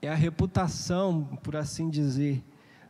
é 0.00 0.08
a 0.08 0.14
reputação, 0.14 1.24
por 1.42 1.56
assim 1.56 1.88
dizer, 1.88 2.42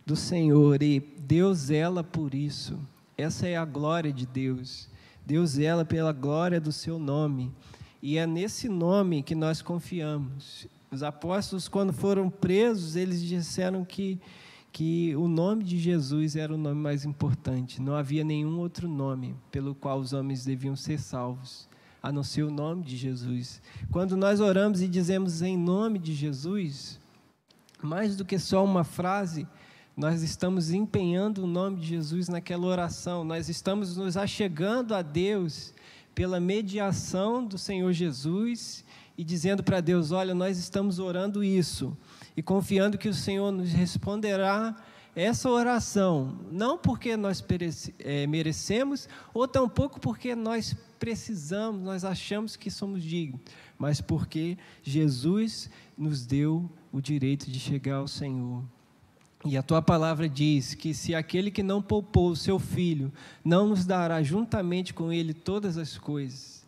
do 0.04 0.16
Senhor, 0.16 0.82
e 0.82 1.00
Deus 1.00 1.58
zela 1.58 2.02
por 2.02 2.34
isso. 2.34 2.78
Essa 3.16 3.46
é 3.46 3.56
a 3.56 3.64
glória 3.64 4.12
de 4.12 4.26
Deus. 4.26 4.88
Deus 5.24 5.50
zela 5.50 5.84
pela 5.84 6.12
glória 6.12 6.60
do 6.60 6.72
seu 6.72 6.98
nome. 6.98 7.52
E 8.02 8.18
é 8.18 8.26
nesse 8.26 8.68
nome 8.68 9.22
que 9.22 9.32
nós 9.32 9.62
confiamos. 9.62 10.66
Os 10.90 11.04
apóstolos, 11.04 11.68
quando 11.68 11.92
foram 11.92 12.28
presos, 12.28 12.96
eles 12.96 13.22
disseram 13.22 13.84
que, 13.84 14.20
que 14.72 15.14
o 15.14 15.28
nome 15.28 15.62
de 15.62 15.78
Jesus 15.78 16.34
era 16.34 16.52
o 16.52 16.58
nome 16.58 16.80
mais 16.80 17.04
importante. 17.04 17.80
Não 17.80 17.94
havia 17.94 18.24
nenhum 18.24 18.58
outro 18.58 18.88
nome 18.88 19.36
pelo 19.52 19.72
qual 19.72 20.00
os 20.00 20.12
homens 20.12 20.44
deviam 20.44 20.74
ser 20.74 20.98
salvos, 20.98 21.68
a 22.02 22.10
não 22.10 22.24
ser 22.24 22.42
o 22.42 22.50
nome 22.50 22.82
de 22.82 22.96
Jesus. 22.96 23.62
Quando 23.92 24.16
nós 24.16 24.40
oramos 24.40 24.82
e 24.82 24.88
dizemos 24.88 25.40
em 25.40 25.56
nome 25.56 26.00
de 26.00 26.12
Jesus, 26.12 26.98
mais 27.80 28.16
do 28.16 28.24
que 28.24 28.36
só 28.36 28.64
uma 28.64 28.82
frase, 28.82 29.46
nós 29.96 30.22
estamos 30.22 30.72
empenhando 30.72 31.44
o 31.44 31.46
nome 31.46 31.76
de 31.76 31.86
Jesus 31.86 32.28
naquela 32.28 32.66
oração, 32.66 33.22
nós 33.22 33.48
estamos 33.48 33.96
nos 33.96 34.16
achegando 34.16 34.92
a 34.92 35.02
Deus 35.02 35.72
pela 36.14 36.40
mediação 36.40 37.44
do 37.44 37.58
Senhor 37.58 37.92
Jesus 37.92 38.84
e 39.16 39.24
dizendo 39.24 39.62
para 39.62 39.80
Deus: 39.80 40.10
olha, 40.10 40.34
nós 40.34 40.58
estamos 40.58 40.98
orando 40.98 41.42
isso 41.42 41.96
e 42.36 42.42
confiando 42.42 42.98
que 42.98 43.08
o 43.08 43.14
Senhor 43.14 43.50
nos 43.50 43.72
responderá 43.72 44.76
essa 45.14 45.50
oração, 45.50 46.38
não 46.50 46.78
porque 46.78 47.18
nós 47.18 47.44
é, 47.98 48.26
merecemos, 48.26 49.06
ou 49.34 49.46
tampouco 49.46 50.00
porque 50.00 50.34
nós 50.34 50.74
precisamos, 50.98 51.82
nós 51.82 52.02
achamos 52.02 52.56
que 52.56 52.70
somos 52.70 53.02
dignos, 53.02 53.40
mas 53.78 54.00
porque 54.00 54.56
Jesus 54.82 55.68
nos 55.98 56.24
deu 56.24 56.70
o 56.90 57.00
direito 57.00 57.50
de 57.50 57.60
chegar 57.60 57.96
ao 57.96 58.08
Senhor. 58.08 58.64
E 59.44 59.56
a 59.56 59.62
tua 59.62 59.82
palavra 59.82 60.28
diz 60.28 60.74
que 60.74 60.94
se 60.94 61.14
aquele 61.14 61.50
que 61.50 61.62
não 61.62 61.82
poupou 61.82 62.30
o 62.30 62.36
seu 62.36 62.58
filho 62.58 63.12
não 63.44 63.68
nos 63.68 63.84
dará 63.84 64.22
juntamente 64.22 64.94
com 64.94 65.12
ele 65.12 65.34
todas 65.34 65.76
as 65.76 65.98
coisas, 65.98 66.61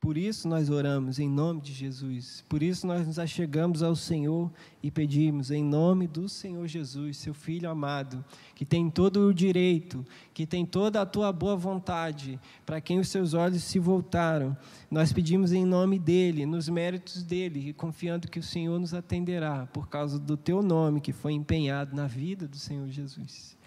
por 0.00 0.16
isso 0.16 0.46
nós 0.46 0.70
oramos 0.70 1.18
em 1.18 1.28
nome 1.28 1.60
de 1.60 1.72
Jesus. 1.72 2.44
Por 2.48 2.62
isso 2.62 2.86
nós 2.86 3.04
nos 3.04 3.18
achegamos 3.18 3.82
ao 3.82 3.96
Senhor 3.96 4.50
e 4.80 4.92
pedimos 4.92 5.50
em 5.50 5.62
nome 5.62 6.06
do 6.06 6.28
Senhor 6.28 6.66
Jesus, 6.68 7.16
seu 7.16 7.34
filho 7.34 7.68
amado, 7.68 8.24
que 8.54 8.64
tem 8.64 8.88
todo 8.88 9.26
o 9.26 9.34
direito, 9.34 10.06
que 10.32 10.46
tem 10.46 10.64
toda 10.64 11.02
a 11.02 11.06
tua 11.06 11.32
boa 11.32 11.56
vontade, 11.56 12.38
para 12.64 12.80
quem 12.80 13.00
os 13.00 13.08
seus 13.08 13.34
olhos 13.34 13.64
se 13.64 13.80
voltaram. 13.80 14.56
Nós 14.88 15.12
pedimos 15.12 15.52
em 15.52 15.64
nome 15.64 15.98
dele, 15.98 16.46
nos 16.46 16.68
méritos 16.68 17.24
dele, 17.24 17.70
e 17.70 17.72
confiando 17.72 18.28
que 18.28 18.38
o 18.38 18.42
Senhor 18.42 18.78
nos 18.78 18.94
atenderá 18.94 19.66
por 19.72 19.88
causa 19.88 20.16
do 20.16 20.36
teu 20.36 20.62
nome 20.62 21.00
que 21.00 21.12
foi 21.12 21.32
empenhado 21.32 21.96
na 21.96 22.06
vida 22.06 22.46
do 22.46 22.56
Senhor 22.56 22.88
Jesus. 22.88 23.58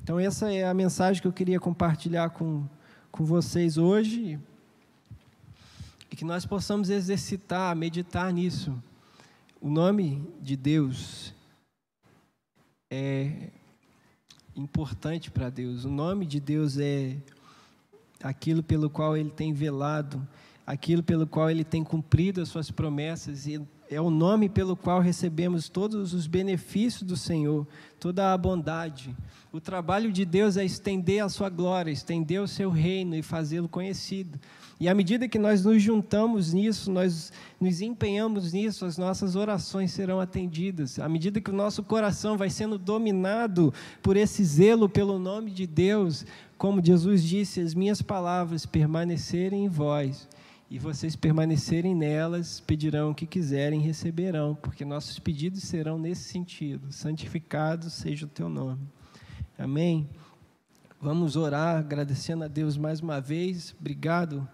Então 0.00 0.18
essa 0.18 0.52
é 0.52 0.64
a 0.64 0.74
mensagem 0.74 1.20
que 1.20 1.26
eu 1.26 1.32
queria 1.32 1.58
compartilhar 1.58 2.30
com 2.30 2.68
com 3.12 3.26
vocês 3.26 3.76
hoje 3.76 4.40
e 6.12 6.16
que 6.16 6.26
nós 6.26 6.44
possamos 6.44 6.90
exercitar, 6.90 7.74
meditar 7.74 8.30
nisso. 8.30 8.80
O 9.58 9.70
nome 9.70 10.22
de 10.42 10.56
Deus 10.56 11.34
é 12.90 13.48
importante 14.54 15.30
para 15.30 15.48
Deus. 15.48 15.86
O 15.86 15.90
nome 15.90 16.26
de 16.26 16.38
Deus 16.38 16.76
é 16.76 17.16
aquilo 18.22 18.62
pelo 18.62 18.90
qual 18.90 19.16
ele 19.16 19.30
tem 19.30 19.54
velado, 19.54 20.28
aquilo 20.66 21.02
pelo 21.02 21.26
qual 21.26 21.48
ele 21.48 21.64
tem 21.64 21.82
cumprido 21.82 22.42
as 22.42 22.50
suas 22.50 22.70
promessas 22.70 23.46
e 23.46 23.58
é 23.92 24.00
o 24.00 24.10
nome 24.10 24.48
pelo 24.48 24.74
qual 24.74 25.00
recebemos 25.00 25.68
todos 25.68 26.14
os 26.14 26.26
benefícios 26.26 27.02
do 27.02 27.16
Senhor, 27.16 27.66
toda 28.00 28.32
a 28.32 28.38
bondade. 28.38 29.14
O 29.52 29.60
trabalho 29.60 30.10
de 30.10 30.24
Deus 30.24 30.56
é 30.56 30.64
estender 30.64 31.22
a 31.22 31.28
sua 31.28 31.50
glória, 31.50 31.90
estender 31.90 32.40
o 32.40 32.48
seu 32.48 32.70
reino 32.70 33.14
e 33.14 33.22
fazê-lo 33.22 33.68
conhecido. 33.68 34.40
E 34.80 34.88
à 34.88 34.94
medida 34.94 35.28
que 35.28 35.38
nós 35.38 35.64
nos 35.64 35.82
juntamos 35.82 36.52
nisso, 36.52 36.90
nós 36.90 37.32
nos 37.60 37.80
empenhamos 37.80 38.52
nisso, 38.52 38.84
as 38.84 38.96
nossas 38.96 39.36
orações 39.36 39.92
serão 39.92 40.18
atendidas. 40.18 40.98
À 40.98 41.08
medida 41.08 41.40
que 41.40 41.50
o 41.50 41.54
nosso 41.54 41.82
coração 41.82 42.36
vai 42.36 42.50
sendo 42.50 42.78
dominado 42.78 43.72
por 44.02 44.16
esse 44.16 44.42
zelo 44.42 44.88
pelo 44.88 45.18
nome 45.18 45.50
de 45.50 45.66
Deus, 45.66 46.24
como 46.56 46.84
Jesus 46.84 47.22
disse, 47.22 47.60
as 47.60 47.74
minhas 47.74 48.00
palavras 48.00 48.64
permanecerem 48.64 49.66
em 49.66 49.68
vós 49.68 50.28
e 50.72 50.78
vocês 50.78 51.14
permanecerem 51.14 51.94
nelas, 51.94 52.58
pedirão 52.58 53.10
o 53.10 53.14
que 53.14 53.26
quiserem 53.26 53.82
e 53.82 53.84
receberão, 53.84 54.54
porque 54.54 54.86
nossos 54.86 55.18
pedidos 55.18 55.64
serão 55.64 55.98
nesse 55.98 56.22
sentido: 56.22 56.90
santificado 56.90 57.90
seja 57.90 58.24
o 58.24 58.28
teu 58.28 58.48
nome. 58.48 58.80
Amém? 59.58 60.08
Vamos 60.98 61.36
orar 61.36 61.76
agradecendo 61.76 62.44
a 62.44 62.48
Deus 62.48 62.78
mais 62.78 63.00
uma 63.00 63.20
vez. 63.20 63.76
Obrigado 63.78 64.48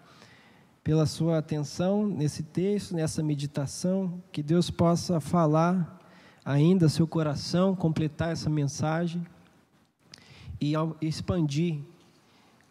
pela 0.83 1.07
sua 1.07 1.39
atenção 1.39 2.09
nesse 2.09 2.43
texto, 2.43 2.97
nessa 2.97 3.23
meditação, 3.23 4.21
que 4.33 4.43
Deus 4.43 4.71
possa 4.71 5.21
falar 5.21 6.01
ainda 6.45 6.89
seu 6.89 7.07
coração, 7.07 7.77
completar 7.77 8.33
essa 8.33 8.51
mensagem 8.51 9.25
e 10.61 10.73
expandir 11.01 11.81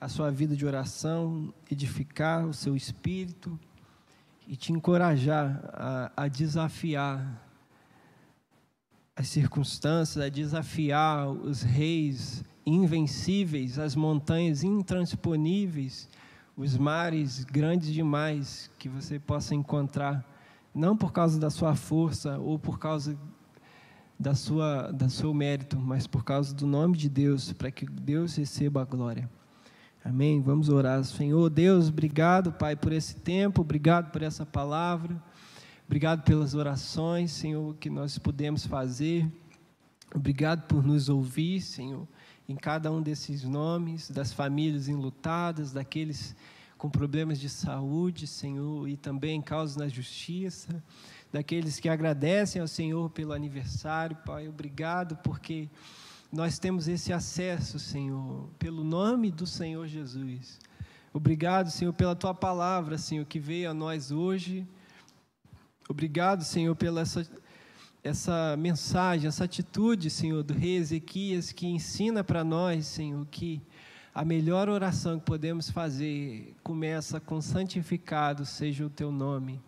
a 0.07 0.09
sua 0.09 0.31
vida 0.31 0.55
de 0.55 0.65
oração, 0.65 1.53
edificar 1.69 2.45
o 2.45 2.53
seu 2.53 2.77
espírito 2.77 3.59
e 4.47 4.55
te 4.55 4.71
encorajar 4.71 5.61
a, 5.73 6.11
a 6.15 6.27
desafiar 6.29 7.45
as 9.13 9.27
circunstâncias, 9.27 10.23
a 10.23 10.29
desafiar 10.29 11.29
os 11.29 11.61
reis 11.61 12.41
invencíveis, 12.65 13.77
as 13.77 13.95
montanhas 13.95 14.63
intransponíveis 14.63 16.07
os 16.55 16.75
mares 16.75 17.43
grandes 17.43 17.93
demais 17.93 18.71
que 18.79 18.89
você 18.89 19.19
possa 19.19 19.53
encontrar, 19.53 20.25
não 20.73 20.97
por 20.97 21.11
causa 21.11 21.37
da 21.39 21.49
sua 21.49 21.75
força 21.75 22.39
ou 22.39 22.57
por 22.57 22.79
causa 22.79 23.15
da 24.17 24.33
sua 24.33 24.89
da 24.91 25.07
seu 25.09 25.33
mérito, 25.33 25.77
mas 25.77 26.07
por 26.07 26.23
causa 26.23 26.55
do 26.55 26.65
nome 26.65 26.97
de 26.97 27.09
Deus, 27.09 27.51
para 27.53 27.69
que 27.69 27.85
Deus 27.85 28.35
receba 28.35 28.81
a 28.81 28.85
glória. 28.85 29.29
Amém. 30.07 30.41
Vamos 30.41 30.69
orar. 30.69 31.03
Senhor 31.03 31.49
Deus, 31.49 31.89
obrigado, 31.89 32.53
Pai, 32.53 32.75
por 32.75 32.93
esse 32.93 33.15
tempo, 33.15 33.61
obrigado 33.61 34.09
por 34.11 34.21
essa 34.21 34.45
palavra. 34.45 35.21
Obrigado 35.85 36.23
pelas 36.23 36.53
orações, 36.53 37.31
Senhor, 37.31 37.75
que 37.75 37.89
nós 37.89 38.17
pudemos 38.17 38.65
fazer. 38.65 39.29
Obrigado 40.15 40.65
por 40.67 40.83
nos 40.83 41.09
ouvir, 41.09 41.59
Senhor 41.59 42.07
em 42.47 42.55
cada 42.55 42.89
um 42.89 43.01
desses 43.01 43.43
nomes, 43.43 44.09
das 44.09 44.31
famílias 44.31 44.87
enlutadas, 44.87 45.73
daqueles 45.73 46.35
com 46.77 46.89
problemas 46.89 47.39
de 47.39 47.49
saúde, 47.49 48.25
Senhor, 48.25 48.87
e 48.87 48.95
também 48.95 49.41
causas 49.41 49.75
na 49.75 49.89
justiça, 49.89 50.81
daqueles 51.33 51.79
que 51.79 51.89
agradecem 51.89 52.61
ao 52.61 52.67
Senhor 52.67 53.09
pelo 53.09 53.33
aniversário, 53.33 54.15
Pai, 54.25 54.47
obrigado 54.47 55.17
porque 55.17 55.67
nós 56.31 56.59
temos 56.59 56.87
esse 56.87 57.13
acesso, 57.13 57.79
Senhor, 57.79 58.49
pelo 58.59 58.83
nome 58.83 59.31
do 59.31 59.47
Senhor 59.47 59.87
Jesus. 59.87 60.59
Obrigado, 61.13 61.71
Senhor, 61.71 61.93
pela 61.93 62.15
tua 62.15 62.33
palavra, 62.33 62.97
Senhor, 62.97 63.25
que 63.25 63.39
veio 63.39 63.69
a 63.69 63.73
nós 63.73 64.11
hoje. 64.11 64.67
Obrigado, 65.89 66.43
Senhor, 66.43 66.75
pela 66.75 67.01
essa 67.01 67.27
essa 68.03 68.55
mensagem, 68.57 69.27
essa 69.27 69.43
atitude, 69.43 70.09
Senhor, 70.09 70.41
do 70.41 70.53
rei 70.53 70.77
Ezequias, 70.77 71.51
que 71.51 71.67
ensina 71.67 72.23
para 72.23 72.43
nós, 72.43 72.85
Senhor, 72.85 73.25
que 73.29 73.61
a 74.13 74.23
melhor 74.23 74.69
oração 74.69 75.19
que 75.19 75.25
podemos 75.25 75.69
fazer 75.69 76.55
começa 76.63 77.19
com 77.19 77.41
santificado 77.41 78.45
seja 78.45 78.85
o 78.85 78.89
teu 78.89 79.11
nome. 79.11 79.59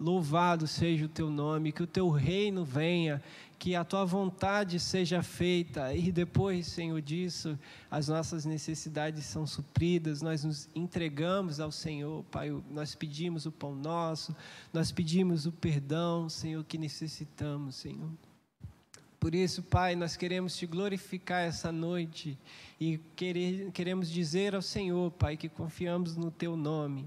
Louvado 0.00 0.66
seja 0.66 1.04
o 1.04 1.08
teu 1.08 1.28
nome, 1.28 1.72
que 1.72 1.82
o 1.82 1.86
teu 1.86 2.08
reino 2.08 2.64
venha, 2.64 3.22
que 3.58 3.74
a 3.76 3.84
tua 3.84 4.06
vontade 4.06 4.80
seja 4.80 5.22
feita, 5.22 5.94
e 5.94 6.10
depois, 6.10 6.66
Senhor, 6.66 6.98
disso, 7.02 7.58
as 7.90 8.08
nossas 8.08 8.46
necessidades 8.46 9.26
são 9.26 9.46
supridas, 9.46 10.22
nós 10.22 10.42
nos 10.42 10.70
entregamos 10.74 11.60
ao 11.60 11.70
Senhor, 11.70 12.24
Pai, 12.30 12.50
nós 12.70 12.94
pedimos 12.94 13.44
o 13.44 13.52
pão 13.52 13.74
nosso, 13.74 14.34
nós 14.72 14.90
pedimos 14.90 15.44
o 15.44 15.52
perdão, 15.52 16.30
Senhor, 16.30 16.64
que 16.64 16.78
necessitamos, 16.78 17.76
Senhor. 17.76 18.08
Por 19.20 19.34
isso, 19.34 19.62
Pai, 19.62 19.94
nós 19.94 20.16
queremos 20.16 20.56
te 20.56 20.64
glorificar 20.64 21.42
essa 21.42 21.70
noite 21.70 22.38
e 22.80 22.98
queremos 23.74 24.10
dizer 24.10 24.54
ao 24.54 24.62
Senhor, 24.62 25.10
Pai, 25.10 25.36
que 25.36 25.50
confiamos 25.50 26.16
no 26.16 26.30
teu 26.30 26.56
nome. 26.56 27.04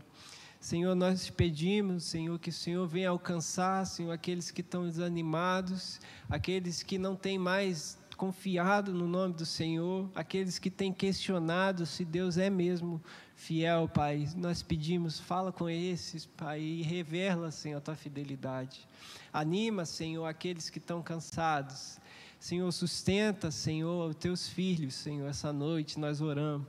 Senhor, 0.63 0.95
nós 0.95 1.29
pedimos, 1.29 2.05
Senhor, 2.05 2.39
que 2.39 2.49
o 2.49 2.53
Senhor 2.53 2.87
venha 2.87 3.09
alcançar, 3.09 3.85
Senhor, 3.85 4.13
aqueles 4.13 4.49
que 4.49 4.61
estão 4.61 4.85
desanimados, 4.85 5.99
aqueles 6.29 6.81
que 6.81 6.97
não 6.97 7.17
têm 7.17 7.37
mais 7.37 7.97
confiado 8.15 8.93
no 8.93 9.05
nome 9.05 9.33
do 9.33 9.45
Senhor, 9.45 10.09
aqueles 10.15 10.57
que 10.59 10.69
têm 10.69 10.93
questionado 10.93 11.85
se 11.85 12.05
Deus 12.05 12.37
é 12.37 12.49
mesmo 12.49 13.03
fiel, 13.35 13.89
Pai. 13.89 14.25
Nós 14.37 14.63
pedimos, 14.63 15.19
fala 15.19 15.51
com 15.51 15.69
esses, 15.69 16.25
Pai, 16.25 16.61
e 16.61 16.81
revela, 16.81 17.51
Senhor, 17.51 17.79
a 17.79 17.81
tua 17.81 17.97
fidelidade. 17.97 18.87
Anima, 19.33 19.83
Senhor, 19.83 20.25
aqueles 20.25 20.69
que 20.69 20.77
estão 20.77 21.03
cansados. 21.03 21.99
Senhor, 22.39 22.71
sustenta, 22.71 23.51
Senhor, 23.51 24.11
os 24.11 24.15
teus 24.15 24.47
filhos, 24.47 24.93
Senhor, 24.93 25.27
essa 25.27 25.51
noite 25.51 25.99
nós 25.99 26.21
oramos. 26.21 26.65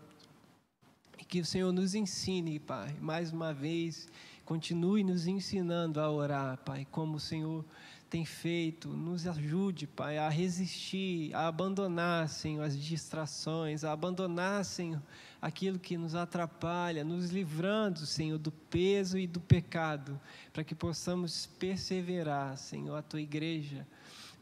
Que 1.28 1.40
o 1.40 1.44
Senhor 1.44 1.72
nos 1.72 1.94
ensine, 1.94 2.58
Pai, 2.58 2.94
mais 3.00 3.32
uma 3.32 3.52
vez, 3.52 4.08
continue 4.44 5.02
nos 5.02 5.26
ensinando 5.26 6.00
a 6.00 6.10
orar, 6.10 6.58
Pai, 6.58 6.86
como 6.90 7.16
o 7.16 7.20
Senhor 7.20 7.64
tem 8.08 8.24
feito. 8.24 8.88
Nos 8.88 9.26
ajude, 9.26 9.86
Pai, 9.86 10.18
a 10.18 10.28
resistir, 10.28 11.34
a 11.34 11.48
abandonar, 11.48 12.28
Senhor, 12.28 12.62
as 12.62 12.78
distrações, 12.78 13.82
a 13.82 13.92
abandonar, 13.92 14.64
Senhor, 14.64 15.02
aquilo 15.42 15.78
que 15.78 15.96
nos 15.96 16.14
atrapalha, 16.14 17.02
nos 17.02 17.30
livrando, 17.30 18.06
Senhor, 18.06 18.38
do 18.38 18.52
peso 18.52 19.18
e 19.18 19.26
do 19.26 19.40
pecado, 19.40 20.20
para 20.52 20.62
que 20.62 20.74
possamos 20.74 21.46
perseverar, 21.58 22.56
Senhor, 22.56 22.94
a 22.94 23.02
tua 23.02 23.20
igreja 23.20 23.86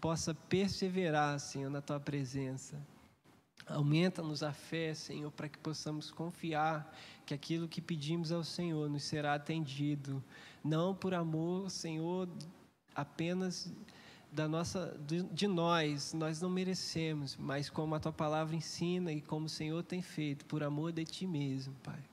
possa 0.03 0.35
perseverar, 0.35 1.39
Senhor, 1.39 1.71
na 1.71 1.81
tua 1.81 2.01
presença. 2.01 2.77
Aumenta-nos 3.67 4.43
a 4.43 4.53
fé, 4.53 4.95
Senhor, 4.95 5.31
para 5.31 5.49
que 5.49 5.59
possamos 5.59 6.11
confiar 6.11 6.95
que 7.25 7.33
aquilo 7.33 7.69
que 7.69 7.81
pedimos 7.81 8.33
ao 8.33 8.43
Senhor 8.43 8.89
nos 8.91 9.05
será 9.05 9.35
atendido, 9.35 10.23
não 10.63 10.95
por 10.95 11.15
amor, 11.15 11.71
Senhor, 11.71 12.29
apenas 12.95 13.73
da 14.31 14.49
nossa 14.49 14.99
de 15.33 15.47
nós, 15.47 16.15
nós 16.15 16.41
não 16.41 16.49
merecemos, 16.49 17.37
mas 17.37 17.69
como 17.69 17.95
a 17.95 18.01
tua 18.01 18.13
palavra 18.13 18.57
ensina 18.57 19.13
e 19.13 19.21
como 19.21 19.47
o 19.47 19.51
Senhor 19.51 19.83
tem 19.83 20.01
feito, 20.01 20.45
por 20.47 20.63
amor 20.63 20.93
de 20.93 21.05
ti 21.05 21.27
mesmo, 21.27 21.75
Pai 21.83 22.12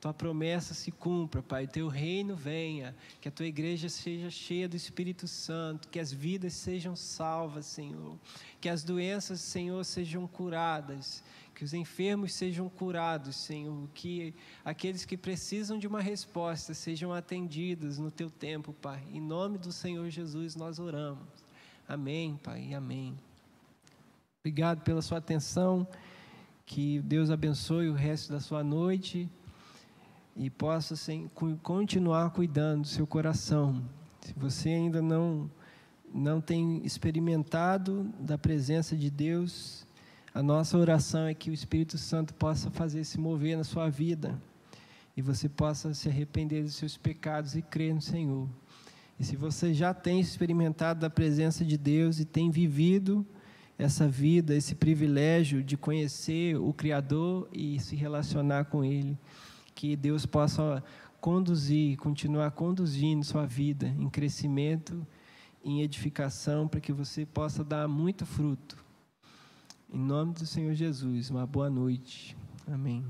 tua 0.00 0.14
promessa 0.14 0.74
se 0.74 0.92
cumpra, 0.92 1.42
Pai, 1.42 1.66
teu 1.66 1.88
reino 1.88 2.36
venha, 2.36 2.94
que 3.20 3.28
a 3.28 3.32
tua 3.32 3.46
igreja 3.46 3.88
seja 3.88 4.30
cheia 4.30 4.68
do 4.68 4.76
Espírito 4.76 5.26
Santo, 5.26 5.88
que 5.88 5.98
as 5.98 6.12
vidas 6.12 6.52
sejam 6.52 6.94
salvas, 6.94 7.66
Senhor, 7.66 8.16
que 8.60 8.68
as 8.68 8.84
doenças, 8.84 9.40
Senhor, 9.40 9.84
sejam 9.84 10.26
curadas, 10.26 11.22
que 11.52 11.64
os 11.64 11.74
enfermos 11.74 12.32
sejam 12.32 12.68
curados, 12.68 13.34
Senhor, 13.34 13.88
que 13.92 14.32
aqueles 14.64 15.04
que 15.04 15.16
precisam 15.16 15.76
de 15.76 15.88
uma 15.88 16.00
resposta 16.00 16.72
sejam 16.74 17.12
atendidos 17.12 17.98
no 17.98 18.10
teu 18.10 18.30
tempo, 18.30 18.72
Pai. 18.74 19.02
Em 19.12 19.20
nome 19.20 19.58
do 19.58 19.72
Senhor 19.72 20.08
Jesus 20.10 20.54
nós 20.54 20.78
oramos. 20.78 21.26
Amém, 21.88 22.38
Pai, 22.40 22.72
amém. 22.72 23.18
Obrigado 24.40 24.82
pela 24.82 25.02
sua 25.02 25.18
atenção. 25.18 25.88
Que 26.64 27.00
Deus 27.00 27.30
abençoe 27.30 27.88
o 27.88 27.94
resto 27.94 28.30
da 28.30 28.38
sua 28.38 28.62
noite 28.62 29.28
e 30.38 30.48
possa 30.48 30.94
continuar 31.62 32.30
cuidando 32.30 32.82
do 32.82 32.88
seu 32.88 33.06
coração. 33.06 33.82
Se 34.20 34.32
você 34.34 34.68
ainda 34.70 35.02
não 35.02 35.50
não 36.14 36.40
tem 36.40 36.80
experimentado 36.86 38.10
da 38.18 38.38
presença 38.38 38.96
de 38.96 39.10
Deus, 39.10 39.86
a 40.32 40.42
nossa 40.42 40.78
oração 40.78 41.26
é 41.26 41.34
que 41.34 41.50
o 41.50 41.52
Espírito 41.52 41.98
Santo 41.98 42.32
possa 42.32 42.70
fazer 42.70 43.04
se 43.04 43.20
mover 43.20 43.58
na 43.58 43.64
sua 43.64 43.90
vida 43.90 44.40
e 45.14 45.20
você 45.20 45.48
possa 45.48 45.92
se 45.92 46.08
arrepender 46.08 46.62
dos 46.62 46.76
seus 46.76 46.96
pecados 46.96 47.56
e 47.56 47.60
crer 47.60 47.94
no 47.94 48.00
Senhor. 48.00 48.48
E 49.18 49.24
se 49.24 49.36
você 49.36 49.74
já 49.74 49.92
tem 49.92 50.20
experimentado 50.20 51.00
da 51.00 51.10
presença 51.10 51.64
de 51.64 51.76
Deus 51.76 52.20
e 52.20 52.24
tem 52.24 52.50
vivido 52.50 53.26
essa 53.76 54.08
vida, 54.08 54.54
esse 54.54 54.74
privilégio 54.74 55.62
de 55.62 55.76
conhecer 55.76 56.56
o 56.56 56.72
Criador 56.72 57.48
e 57.52 57.78
se 57.80 57.96
relacionar 57.96 58.66
com 58.66 58.84
Ele, 58.84 59.18
que 59.78 59.94
Deus 59.94 60.26
possa 60.26 60.82
conduzir, 61.20 61.96
continuar 61.98 62.50
conduzindo 62.50 63.24
sua 63.24 63.46
vida 63.46 63.86
em 63.86 64.10
crescimento, 64.10 65.06
em 65.64 65.82
edificação, 65.82 66.66
para 66.66 66.80
que 66.80 66.92
você 66.92 67.24
possa 67.24 67.62
dar 67.62 67.86
muito 67.86 68.26
fruto. 68.26 68.76
Em 69.88 70.00
nome 70.00 70.32
do 70.32 70.44
Senhor 70.44 70.74
Jesus, 70.74 71.30
uma 71.30 71.46
boa 71.46 71.70
noite. 71.70 72.36
Amém. 72.66 73.04